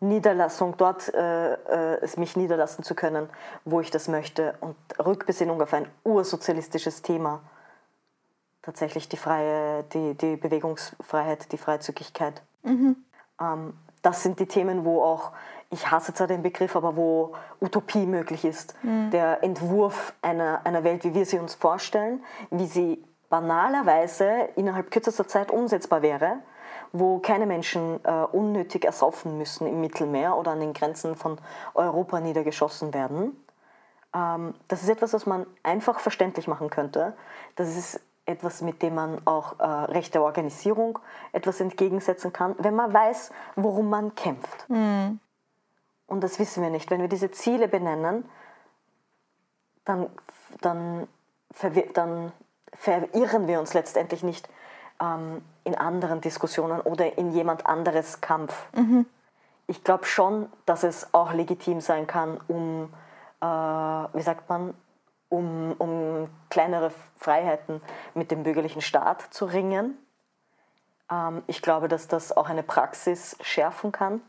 Niederlassung, 0.00 0.76
dort 0.76 1.12
äh, 1.12 1.54
äh, 1.54 2.20
mich 2.20 2.36
niederlassen 2.36 2.84
zu 2.84 2.94
können, 2.94 3.28
wo 3.64 3.80
ich 3.80 3.90
das 3.90 4.08
möchte. 4.08 4.54
Und 4.60 4.76
Rückbesinnung 5.04 5.60
auf 5.60 5.74
ein 5.74 5.88
ursozialistisches 6.04 7.02
Thema. 7.02 7.40
Tatsächlich 8.62 9.08
die 9.08 9.16
freie, 9.16 9.82
die, 9.84 10.14
die 10.14 10.36
Bewegungsfreiheit, 10.36 11.50
die 11.50 11.58
Freizügigkeit. 11.58 12.42
Mhm. 12.62 12.96
Ähm, 13.40 13.74
das 14.02 14.22
sind 14.22 14.38
die 14.38 14.46
Themen, 14.46 14.84
wo 14.84 15.02
auch, 15.02 15.32
ich 15.70 15.90
hasse 15.90 16.14
zwar 16.14 16.28
den 16.28 16.42
Begriff, 16.42 16.76
aber 16.76 16.96
wo 16.96 17.34
Utopie 17.60 18.06
möglich 18.06 18.44
ist. 18.44 18.76
Mhm. 18.82 19.10
Der 19.10 19.42
Entwurf 19.42 20.14
einer, 20.22 20.60
einer 20.64 20.84
Welt, 20.84 21.02
wie 21.04 21.14
wir 21.14 21.26
sie 21.26 21.38
uns 21.38 21.54
vorstellen, 21.54 22.22
wie 22.50 22.66
sie 22.66 23.04
banalerweise 23.30 24.48
innerhalb 24.54 24.92
kürzester 24.92 25.26
Zeit 25.26 25.50
umsetzbar 25.50 26.02
wäre 26.02 26.38
wo 26.92 27.18
keine 27.18 27.46
Menschen 27.46 28.04
äh, 28.04 28.10
unnötig 28.32 28.84
ersaufen 28.84 29.38
müssen 29.38 29.66
im 29.66 29.80
Mittelmeer 29.80 30.36
oder 30.36 30.52
an 30.52 30.60
den 30.60 30.72
Grenzen 30.72 31.14
von 31.14 31.38
Europa 31.74 32.20
niedergeschossen 32.20 32.94
werden. 32.94 33.36
Ähm, 34.14 34.54
das 34.68 34.82
ist 34.82 34.88
etwas, 34.88 35.12
was 35.12 35.26
man 35.26 35.46
einfach 35.62 36.00
verständlich 36.00 36.48
machen 36.48 36.70
könnte. 36.70 37.14
Das 37.56 37.76
ist 37.76 38.00
etwas, 38.26 38.60
mit 38.60 38.82
dem 38.82 38.94
man 38.94 39.26
auch 39.26 39.58
äh, 39.58 39.64
rechte 39.64 40.22
Organisierung 40.22 40.98
etwas 41.32 41.60
entgegensetzen 41.60 42.32
kann, 42.32 42.54
wenn 42.58 42.74
man 42.74 42.92
weiß, 42.92 43.32
worum 43.56 43.88
man 43.88 44.14
kämpft. 44.14 44.68
Mhm. 44.68 45.18
Und 46.06 46.22
das 46.22 46.38
wissen 46.38 46.62
wir 46.62 46.70
nicht. 46.70 46.90
Wenn 46.90 47.00
wir 47.00 47.08
diese 47.08 47.30
Ziele 47.30 47.68
benennen, 47.68 48.28
dann, 49.84 50.10
dann, 50.60 51.08
dann 51.94 52.32
verirren 52.72 53.46
wir 53.46 53.60
uns 53.60 53.74
letztendlich 53.74 54.22
nicht 54.22 54.48
ähm, 55.00 55.42
in 55.68 55.74
anderen 55.74 56.22
Diskussionen 56.22 56.80
oder 56.80 57.18
in 57.18 57.32
jemand 57.32 57.66
anderes 57.66 58.20
Kampf. 58.22 58.66
Mhm. 58.74 59.06
Ich 59.66 59.84
glaube 59.84 60.06
schon, 60.06 60.48
dass 60.64 60.82
es 60.82 61.12
auch 61.12 61.32
legitim 61.34 61.82
sein 61.82 62.06
kann, 62.06 62.40
um, 62.48 62.88
äh, 63.42 63.44
wie 63.44 64.22
sagt 64.22 64.48
man, 64.48 64.72
um, 65.28 65.74
um 65.76 66.30
kleinere 66.48 66.90
Freiheiten 67.18 67.82
mit 68.14 68.30
dem 68.30 68.44
bürgerlichen 68.44 68.80
Staat 68.80 69.22
zu 69.30 69.44
ringen. 69.44 69.98
Ähm, 71.10 71.42
ich 71.46 71.60
glaube, 71.60 71.88
dass 71.88 72.08
das 72.08 72.34
auch 72.34 72.48
eine 72.48 72.62
Praxis 72.62 73.36
schärfen 73.42 73.92
kann. 73.92 74.22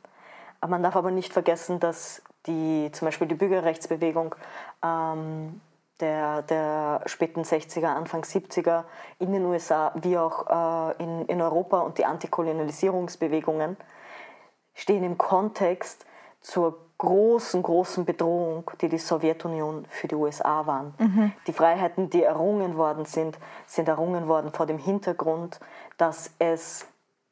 Man 0.68 0.84
darf 0.84 0.98
aber 0.98 1.10
nicht 1.10 1.32
vergessen, 1.32 1.80
dass 1.80 2.22
die, 2.48 2.90
zum 2.92 3.06
Beispiel 3.06 3.28
die 3.28 3.36
Bürgerrechtsbewegung 3.36 4.36
ähm, 4.84 5.62
der, 6.00 6.42
der 6.44 7.02
späten 7.06 7.42
60er, 7.42 7.88
Anfang 7.88 8.24
70er 8.24 8.86
in 9.20 9.32
den 9.32 9.46
USA 9.46 9.92
wie 9.96 10.18
auch 10.18 10.48
äh, 10.98 11.04
in, 11.04 11.26
in 11.26 11.42
Europa 11.42 11.80
und 11.80 11.98
die 11.98 12.06
Antikolonialisierungsbewegungen 12.06 13.78
stehen 14.74 15.04
im 15.04 15.18
Kontext 15.18 16.06
zur 16.42 16.78
großen, 16.98 17.64
großen 17.64 18.06
Bedrohung, 18.06 18.70
die 18.82 18.90
die 18.90 18.98
Sowjetunion 18.98 19.86
für 19.90 20.08
die 20.08 20.16
USA 20.16 20.66
waren. 20.68 20.94
Mhm. 20.98 21.32
Die 21.48 21.54
Freiheiten, 21.54 22.10
die 22.10 22.24
errungen 22.24 22.76
worden 22.76 23.06
sind, 23.06 23.38
sind 23.68 23.88
errungen 23.88 24.28
worden 24.28 24.52
vor 24.52 24.66
dem 24.66 24.78
Hintergrund, 24.78 25.60
dass 25.98 26.32
es 26.40 26.86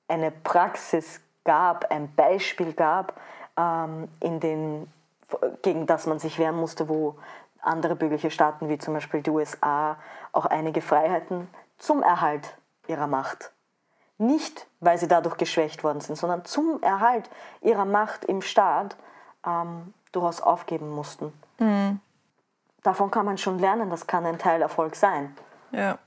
eine 0.07 0.31
Praxis 0.31 1.21
gab, 1.43 1.91
ein 1.91 2.13
Beispiel 2.15 2.73
gab, 2.73 3.19
ähm, 3.57 4.07
in 4.21 4.39
den, 4.39 4.87
gegen 5.61 5.85
das 5.85 6.07
man 6.07 6.19
sich 6.19 6.39
wehren 6.39 6.55
musste, 6.55 6.87
wo 6.87 7.15
andere 7.67 7.95
bürgerliche 7.95 8.31
Staaten 8.31 8.69
wie 8.69 8.77
zum 8.77 8.93
Beispiel 8.93 9.21
die 9.21 9.29
USA 9.29 9.97
auch 10.31 10.45
einige 10.45 10.81
Freiheiten 10.81 11.47
zum 11.77 12.01
Erhalt 12.01 12.57
ihrer 12.87 13.07
Macht. 13.07 13.51
Nicht, 14.17 14.65
weil 14.79 14.97
sie 14.97 15.07
dadurch 15.07 15.37
geschwächt 15.37 15.83
worden 15.83 16.01
sind, 16.01 16.15
sondern 16.15 16.43
zum 16.45 16.81
Erhalt 16.81 17.29
ihrer 17.61 17.85
Macht 17.85 18.25
im 18.25 18.41
Staat 18.41 18.95
ähm, 19.45 19.93
durchaus 20.11 20.41
aufgeben 20.41 20.89
mussten. 20.89 21.31
Mhm. 21.59 21.99
Davon 22.83 23.11
kann 23.11 23.25
man 23.25 23.37
schon 23.37 23.59
lernen, 23.59 23.89
das 23.89 24.07
kann 24.07 24.25
ein 24.25 24.39
Teilerfolg 24.39 24.95
sein. 24.95 25.35
Ja, 25.71 25.99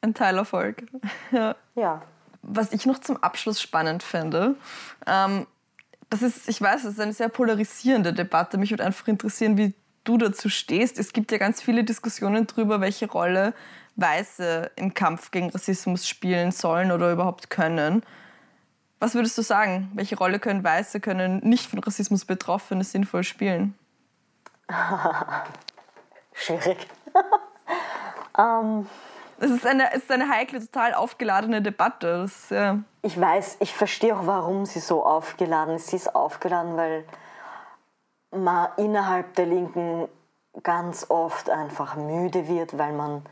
ein 0.00 0.14
Teilerfolg. 0.14 0.86
ja. 1.30 1.56
ja. 1.74 2.02
Was 2.42 2.72
ich 2.72 2.86
noch 2.86 3.00
zum 3.00 3.22
Abschluss 3.22 3.60
spannend 3.60 4.02
finde, 4.02 4.54
ähm, 5.06 5.46
das 6.10 6.22
ist, 6.22 6.48
ich 6.48 6.60
weiß, 6.60 6.84
es 6.84 6.94
ist 6.94 7.00
eine 7.00 7.12
sehr 7.12 7.28
polarisierende 7.28 8.14
Debatte. 8.14 8.56
Mich 8.56 8.70
würde 8.70 8.84
einfach 8.84 9.08
interessieren, 9.08 9.58
wie 9.58 9.74
du 10.08 10.16
dazu 10.16 10.48
stehst. 10.48 10.98
Es 10.98 11.12
gibt 11.12 11.30
ja 11.30 11.38
ganz 11.38 11.60
viele 11.60 11.84
Diskussionen 11.84 12.46
darüber, 12.46 12.80
welche 12.80 13.10
Rolle 13.10 13.52
Weiße 13.96 14.70
im 14.76 14.94
Kampf 14.94 15.30
gegen 15.30 15.50
Rassismus 15.50 16.08
spielen 16.08 16.50
sollen 16.50 16.92
oder 16.92 17.12
überhaupt 17.12 17.50
können. 17.50 18.02
Was 19.00 19.14
würdest 19.14 19.36
du 19.38 19.42
sagen? 19.42 19.90
Welche 19.94 20.16
Rolle 20.16 20.38
können 20.38 20.64
Weiße, 20.64 21.00
können 21.00 21.40
nicht 21.40 21.68
von 21.68 21.78
Rassismus 21.80 22.24
Betroffene 22.24 22.84
sinnvoll 22.84 23.22
spielen? 23.22 23.76
Schwierig. 26.32 26.86
um, 28.36 28.88
es, 29.40 29.50
ist 29.50 29.66
eine, 29.66 29.92
es 29.92 30.04
ist 30.04 30.10
eine 30.10 30.28
heikle, 30.28 30.60
total 30.60 30.94
aufgeladene 30.94 31.60
Debatte. 31.60 32.22
Das, 32.22 32.50
ja. 32.50 32.78
Ich 33.02 33.20
weiß, 33.20 33.58
ich 33.60 33.74
verstehe 33.74 34.16
auch, 34.16 34.26
warum 34.26 34.64
sie 34.64 34.80
so 34.80 35.04
aufgeladen 35.04 35.76
ist. 35.76 35.88
Sie 35.88 35.96
ist 35.96 36.14
aufgeladen, 36.14 36.76
weil 36.76 37.04
man 38.30 38.68
innerhalb 38.76 39.34
der 39.34 39.46
Linken 39.46 40.08
ganz 40.62 41.06
oft 41.08 41.50
einfach 41.50 41.96
müde 41.96 42.48
wird, 42.48 42.78
weil 42.78 42.92
man 42.92 43.22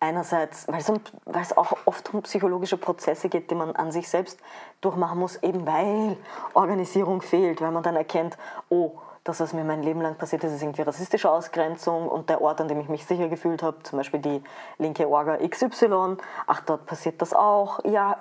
einerseits, 0.00 0.68
weil 0.68 0.80
es, 0.80 0.90
um, 0.90 1.00
weil 1.24 1.42
es 1.42 1.56
auch 1.56 1.76
oft 1.84 2.12
um 2.12 2.22
psychologische 2.22 2.76
Prozesse 2.76 3.28
geht, 3.28 3.50
die 3.50 3.54
man 3.54 3.74
an 3.76 3.92
sich 3.92 4.08
selbst 4.08 4.38
durchmachen 4.80 5.18
muss, 5.18 5.42
eben 5.42 5.66
weil 5.66 6.16
Organisierung 6.54 7.22
fehlt, 7.22 7.60
weil 7.60 7.70
man 7.70 7.82
dann 7.82 7.96
erkennt, 7.96 8.36
oh, 8.68 8.98
das, 9.24 9.40
was 9.40 9.52
mir 9.52 9.64
mein 9.64 9.82
Leben 9.82 10.00
lang 10.00 10.16
passiert 10.16 10.44
ist, 10.44 10.52
ist 10.52 10.62
irgendwie 10.62 10.82
rassistische 10.82 11.30
Ausgrenzung 11.30 12.08
und 12.08 12.28
der 12.28 12.40
Ort, 12.40 12.60
an 12.60 12.68
dem 12.68 12.78
ich 12.80 12.88
mich 12.88 13.04
sicher 13.06 13.28
gefühlt 13.28 13.62
habe, 13.62 13.82
zum 13.82 13.98
Beispiel 13.98 14.20
die 14.20 14.42
linke 14.78 15.08
Orga 15.08 15.38
XY, 15.38 16.16
ach, 16.46 16.60
dort 16.60 16.86
passiert 16.86 17.20
das 17.20 17.34
auch. 17.34 17.84
Ja, 17.84 18.18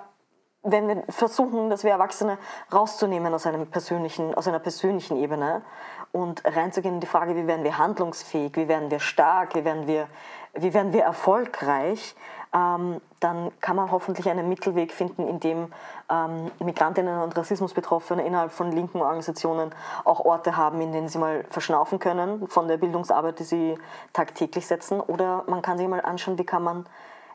wenn 0.63 0.87
wir 0.87 1.03
versuchen, 1.09 1.69
dass 1.69 1.83
wir 1.83 1.91
Erwachsene 1.91 2.39
rauszunehmen 2.73 3.33
aus, 3.33 3.45
einem 3.45 3.67
persönlichen, 3.67 4.33
aus 4.33 4.47
einer 4.47 4.59
persönlichen 4.59 5.17
Ebene 5.17 5.61
und 6.15 6.43
reinzugehen 6.45 6.95
in 6.95 7.01
die 7.01 7.07
Frage, 7.07 7.35
wie 7.35 7.45
werden 7.45 7.65
wir 7.65 7.77
handlungsfähig, 7.77 8.55
wie 8.55 8.69
werden 8.69 8.89
wir 8.89 9.01
stark, 9.01 9.53
wie 9.53 9.65
werden 9.65 9.85
wir, 9.85 10.07
wie 10.53 10.73
werden 10.73 10.93
wir 10.93 11.03
erfolgreich, 11.03 12.15
ähm, 12.53 13.01
dann 13.19 13.51
kann 13.59 13.75
man 13.75 13.91
hoffentlich 13.91 14.29
einen 14.29 14.47
Mittelweg 14.47 14.93
finden, 14.93 15.27
in 15.27 15.41
dem 15.41 15.73
ähm, 16.09 16.51
Migrantinnen 16.59 17.21
und 17.21 17.35
Rassismusbetroffene 17.35 18.25
innerhalb 18.25 18.53
von 18.53 18.71
linken 18.71 19.01
Organisationen 19.01 19.75
auch 20.05 20.23
Orte 20.23 20.55
haben, 20.55 20.79
in 20.79 20.93
denen 20.93 21.09
sie 21.09 21.17
mal 21.17 21.43
verschnaufen 21.49 21.99
können 21.99 22.47
von 22.47 22.69
der 22.69 22.77
Bildungsarbeit, 22.77 23.39
die 23.39 23.43
sie 23.43 23.77
tagtäglich 24.13 24.67
setzen. 24.67 25.01
Oder 25.01 25.43
man 25.47 25.61
kann 25.61 25.77
sich 25.77 25.87
mal 25.87 25.99
anschauen, 25.99 26.37
wie 26.37 26.45
kann 26.45 26.63
man 26.63 26.85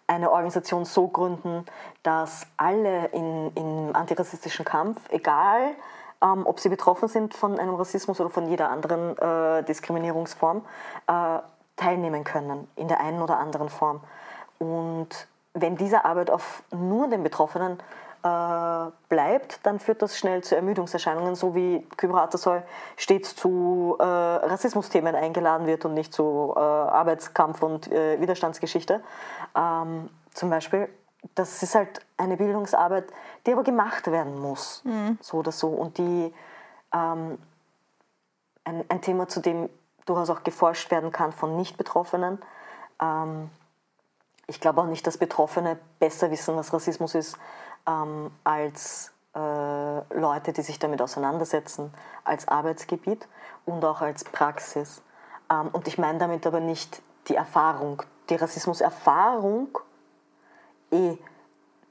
eine 0.06 0.32
Organisation 0.32 0.86
so 0.86 1.08
gründen, 1.08 1.66
dass 2.02 2.46
alle 2.56 3.08
in, 3.08 3.52
im 3.54 3.94
antirassistischen 3.94 4.64
Kampf, 4.64 5.02
egal 5.10 5.74
ähm, 6.22 6.46
ob 6.46 6.60
sie 6.60 6.68
betroffen 6.68 7.08
sind 7.08 7.34
von 7.34 7.58
einem 7.58 7.74
Rassismus 7.74 8.20
oder 8.20 8.30
von 8.30 8.46
jeder 8.48 8.70
anderen 8.70 9.16
äh, 9.18 9.62
Diskriminierungsform, 9.64 10.64
äh, 11.06 11.38
teilnehmen 11.76 12.24
können 12.24 12.68
in 12.76 12.88
der 12.88 13.00
einen 13.00 13.22
oder 13.22 13.38
anderen 13.38 13.70
Form. 13.70 14.00
Und 14.58 15.08
wenn 15.54 15.76
diese 15.76 16.04
Arbeit 16.04 16.30
auf 16.30 16.62
nur 16.70 17.08
den 17.08 17.22
Betroffenen 17.22 17.78
äh, 18.22 18.90
bleibt, 19.08 19.64
dann 19.64 19.80
führt 19.80 20.02
das 20.02 20.18
schnell 20.18 20.44
zu 20.44 20.54
Ermüdungserscheinungen, 20.54 21.34
so 21.34 21.54
wie 21.54 21.86
Kybra 21.96 22.24
Atasoy 22.24 22.60
stets 22.96 23.34
zu 23.34 23.96
äh, 23.98 24.02
Rassismusthemen 24.04 25.14
eingeladen 25.14 25.66
wird 25.66 25.86
und 25.86 25.94
nicht 25.94 26.12
zu 26.12 26.52
äh, 26.54 26.60
Arbeitskampf 26.60 27.62
und 27.62 27.90
äh, 27.90 28.20
Widerstandsgeschichte. 28.20 29.00
Ähm, 29.56 30.10
zum 30.34 30.50
Beispiel, 30.50 30.88
das 31.34 31.62
ist 31.62 31.74
halt 31.74 32.00
eine 32.16 32.36
Bildungsarbeit, 32.36 33.04
die 33.46 33.52
aber 33.52 33.62
gemacht 33.62 34.10
werden 34.10 34.38
muss, 34.38 34.82
mhm. 34.84 35.18
so 35.20 35.38
oder 35.38 35.52
so. 35.52 35.68
Und 35.68 35.98
die 35.98 36.32
ähm, 36.92 37.38
ein, 38.64 38.84
ein, 38.88 39.00
Thema, 39.00 39.28
zu 39.28 39.40
dem 39.40 39.68
durchaus 40.06 40.30
auch 40.30 40.42
geforscht 40.42 40.90
werden 40.90 41.12
kann 41.12 41.32
von 41.32 41.56
Nicht-Betroffenen. 41.56 42.38
Ähm, 43.00 43.50
ich 44.46 44.60
glaube 44.60 44.80
auch 44.80 44.86
nicht, 44.86 45.06
dass 45.06 45.18
Betroffene 45.18 45.78
besser 45.98 46.30
wissen, 46.30 46.56
was 46.56 46.72
Rassismus 46.72 47.14
ist, 47.14 47.36
ähm, 47.86 48.30
als 48.44 49.12
äh, 49.34 50.18
Leute, 50.18 50.52
die 50.52 50.62
sich 50.62 50.78
damit 50.78 51.00
auseinandersetzen, 51.00 51.92
als 52.24 52.48
Arbeitsgebiet 52.48 53.28
und 53.64 53.84
auch 53.84 54.00
als 54.00 54.24
Praxis. 54.24 55.02
Ähm, 55.50 55.68
und 55.72 55.86
ich 55.86 55.98
meine 55.98 56.18
damit 56.18 56.46
aber 56.46 56.60
nicht 56.60 57.00
die 57.28 57.36
Erfahrung. 57.36 58.02
Die 58.28 58.34
Rassismuserfahrung, 58.34 59.78
eh 60.90 61.18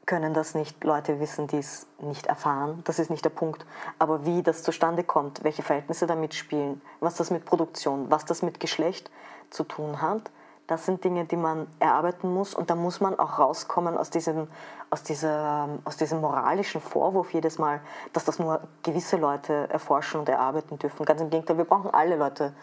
können 0.05 0.33
das 0.33 0.55
nicht 0.55 0.83
Leute 0.83 1.19
wissen, 1.19 1.45
die 1.45 1.59
es 1.59 1.85
nicht 1.99 2.25
erfahren. 2.25 2.81
Das 2.85 2.97
ist 2.97 3.12
nicht 3.12 3.23
der 3.23 3.29
Punkt. 3.29 3.63
Aber 3.99 4.25
wie 4.25 4.41
das 4.41 4.63
zustande 4.63 5.03
kommt, 5.03 5.43
welche 5.43 5.62
Verhältnisse 5.62 6.07
da 6.07 6.15
mitspielen, 6.15 6.81
was 6.99 7.13
das 7.13 7.29
mit 7.29 7.45
Produktion, 7.45 8.09
was 8.09 8.25
das 8.25 8.41
mit 8.41 8.59
Geschlecht 8.59 9.12
zu 9.51 9.63
tun 9.63 10.01
hat, 10.01 10.31
das 10.65 10.85
sind 10.85 11.03
Dinge, 11.03 11.25
die 11.25 11.35
man 11.35 11.67
erarbeiten 11.79 12.31
muss 12.33 12.55
und 12.55 12.71
da 12.71 12.75
muss 12.75 13.01
man 13.01 13.17
auch 13.17 13.38
rauskommen 13.39 13.97
aus 13.97 14.09
diesem, 14.09 14.47
aus, 14.89 15.03
dieser, 15.03 15.69
aus 15.83 15.97
diesem 15.97 16.21
moralischen 16.21 16.81
Vorwurf 16.81 17.33
jedes 17.33 17.59
Mal, 17.59 17.81
dass 18.13 18.25
das 18.25 18.39
nur 18.39 18.62
gewisse 18.83 19.17
Leute 19.17 19.67
erforschen 19.69 20.19
und 20.19 20.29
erarbeiten 20.29 20.79
dürfen. 20.79 21.05
Ganz 21.05 21.21
im 21.21 21.29
Gegenteil, 21.29 21.57
wir 21.57 21.65
brauchen 21.65 21.91
alle 21.91 22.15
Leute, 22.15 22.53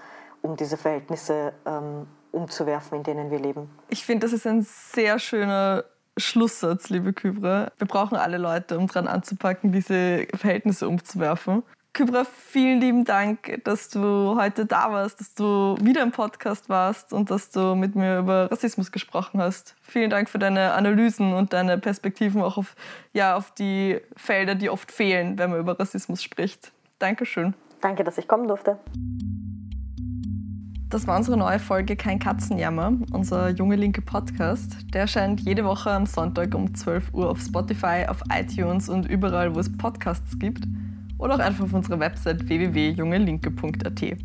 um 0.43 0.57
diese 0.57 0.77
Verhältnisse 0.77 1.53
ähm, 1.65 2.09
umzuwerfen, 2.33 2.99
in 2.99 3.05
denen 3.05 3.31
wir 3.31 3.39
leben. 3.39 3.71
Ich 3.89 4.05
finde, 4.05 4.27
das 4.27 4.33
ist 4.33 4.47
ein 4.47 4.63
sehr 4.63 5.19
schöner 5.19 5.85
Schlusssatz, 6.17 6.89
liebe 6.89 7.13
Kybra. 7.13 7.73
Wir 7.77 7.87
brauchen 7.87 8.17
alle 8.17 8.39
Leute, 8.39 8.79
um 8.79 8.87
dran 8.87 9.07
anzupacken, 9.07 9.73
diese 9.73 10.27
Verhältnisse 10.35 10.89
umzuwerfen. 10.89 11.63
Kybra, 11.93 12.25
vielen 12.25 12.81
lieben 12.81 13.05
Dank, 13.05 13.63
dass 13.65 13.89
du 13.89 14.37
heute 14.39 14.67
da 14.67 14.93
warst, 14.93 15.19
dass 15.19 15.35
du 15.35 15.77
wieder 15.81 16.03
im 16.03 16.13
Podcast 16.13 16.69
warst 16.69 17.15
und 17.15 17.31
dass 17.31 17.51
du 17.51 17.75
mit 17.75 17.95
mir 17.95 18.19
über 18.19 18.51
Rassismus 18.51 18.93
gesprochen 18.93 19.41
hast. 19.41 19.75
Vielen 19.81 20.11
Dank 20.11 20.29
für 20.29 20.39
deine 20.39 20.75
Analysen 20.75 21.33
und 21.33 21.55
deine 21.55 21.79
Perspektiven 21.79 22.43
auch 22.43 22.59
auf, 22.59 22.75
ja, 23.15 23.35
auf 23.35 23.51
die 23.53 23.99
Felder, 24.15 24.55
die 24.55 24.69
oft 24.69 24.93
fehlen, 24.93 25.39
wenn 25.39 25.51
man 25.51 25.61
über 25.61 25.81
Rassismus 25.81 26.23
spricht. 26.23 26.71
Dankeschön. 26.99 27.55
Danke, 27.81 28.05
dass 28.05 28.19
ich 28.19 28.29
kommen 28.29 28.47
durfte. 28.47 28.79
Das 30.89 31.09
war 31.09 31.17
unsere 31.17 31.37
neue 31.37 31.59
Folge 31.59 31.97
Kein 31.97 32.21
Katzenjammer, 32.21 32.93
unser 33.11 33.49
junge 33.49 33.75
linke 33.75 34.03
Podcast. 34.03 34.77
Der 34.95 35.03
erscheint 35.03 35.41
jede 35.41 35.65
Woche 35.65 35.91
am 35.91 36.07
Sonntag 36.07 36.55
um 36.55 36.77
12 36.77 37.13
Uhr 37.13 37.29
auf 37.29 37.41
Spotify, 37.41 38.05
auf 38.07 38.23
iTunes 38.33 38.89
und 38.89 39.07
überall, 39.07 39.53
wo 39.53 39.59
es 39.59 39.77
Podcasts 39.77 40.39
gibt 40.39 40.65
oder 41.19 41.35
auch 41.35 41.39
einfach 41.41 41.65
auf 41.65 41.73
unserer 41.73 41.99
Website 41.99 42.49
www.jungelinke.at. 42.49 44.17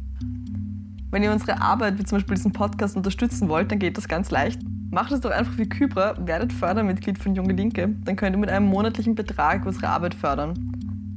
Wenn 1.10 1.24
ihr 1.24 1.32
unsere 1.32 1.60
Arbeit, 1.60 1.98
wie 1.98 2.04
zum 2.04 2.20
Beispiel 2.20 2.36
diesen 2.36 2.52
Podcast, 2.52 2.96
unterstützen 2.96 3.50
wollt, 3.50 3.72
dann 3.72 3.80
geht 3.80 3.98
das 3.98 4.08
ganz 4.08 4.30
leicht. 4.30 4.62
Macht 4.92 5.12
es 5.12 5.22
doch 5.22 5.32
einfach 5.32 5.58
wie 5.58 5.68
Kybra, 5.68 6.16
werdet 6.28 6.54
Fördermitglied 6.54 7.18
von 7.18 7.34
Junge 7.34 7.54
Linke. 7.54 7.90
Dann 8.06 8.16
könnt 8.16 8.36
ihr 8.36 8.40
mit 8.40 8.52
einem 8.52 8.68
monatlichen 8.68 9.16
Betrag 9.16 9.66
unsere 9.66 9.90
Arbeit 9.90 10.14
fördern. 10.14 10.54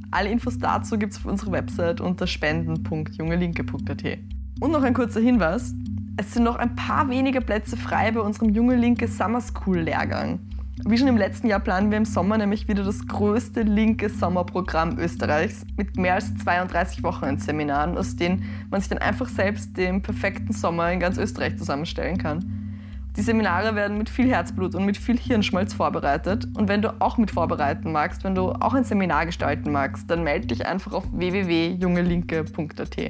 Alle 0.09 0.31
Infos 0.31 0.57
dazu 0.57 0.97
gibt 0.97 1.13
es 1.13 1.19
auf 1.19 1.25
unserer 1.25 1.51
Website 1.51 2.01
unter 2.01 2.25
spenden.jungelinke.at. 2.25 4.34
Und 4.61 4.71
noch 4.71 4.83
ein 4.83 4.93
kurzer 4.93 5.19
Hinweis. 5.19 5.73
Es 6.17 6.33
sind 6.33 6.43
noch 6.43 6.55
ein 6.55 6.75
paar 6.75 7.09
wenige 7.09 7.41
Plätze 7.41 7.75
frei 7.75 8.11
bei 8.11 8.21
unserem 8.21 8.49
Junge 8.49 8.75
Linke 8.75 9.07
Summer 9.07 9.41
School 9.41 9.79
Lehrgang. 9.79 10.39
Wie 10.85 10.97
schon 10.97 11.07
im 11.07 11.17
letzten 11.17 11.47
Jahr 11.47 11.59
planen 11.59 11.91
wir 11.91 11.97
im 11.97 12.05
Sommer 12.05 12.37
nämlich 12.37 12.67
wieder 12.67 12.83
das 12.83 13.05
größte 13.05 13.63
linke 13.63 14.09
Sommerprogramm 14.09 14.97
Österreichs 14.97 15.65
mit 15.77 15.97
mehr 15.97 16.15
als 16.15 16.35
32 16.37 17.03
Wochenendseminaren, 17.03 17.97
aus 17.97 18.15
denen 18.15 18.43
man 18.69 18.79
sich 18.79 18.89
dann 18.89 18.99
einfach 18.99 19.27
selbst 19.27 19.75
den 19.77 20.01
perfekten 20.01 20.53
Sommer 20.53 20.91
in 20.91 20.99
ganz 20.99 21.17
Österreich 21.17 21.57
zusammenstellen 21.57 22.17
kann. 22.17 22.65
Die 23.17 23.21
Seminare 23.21 23.75
werden 23.75 23.97
mit 23.97 24.09
viel 24.09 24.29
Herzblut 24.29 24.75
und 24.75 24.85
mit 24.85 24.97
viel 24.97 25.17
Hirnschmalz 25.17 25.73
vorbereitet. 25.73 26.47
Und 26.57 26.67
wenn 26.67 26.81
du 26.81 27.01
auch 27.01 27.17
mit 27.17 27.31
vorbereiten 27.31 27.91
magst, 27.91 28.23
wenn 28.23 28.35
du 28.35 28.51
auch 28.51 28.73
ein 28.73 28.83
Seminar 28.83 29.25
gestalten 29.25 29.71
magst, 29.71 30.09
dann 30.09 30.23
melde 30.23 30.47
dich 30.47 30.65
einfach 30.65 30.93
auf 30.93 31.05
www.jungelinke.at. 31.11 33.09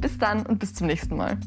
Bis 0.00 0.18
dann 0.18 0.46
und 0.46 0.58
bis 0.58 0.74
zum 0.74 0.86
nächsten 0.86 1.16
Mal. 1.16 1.38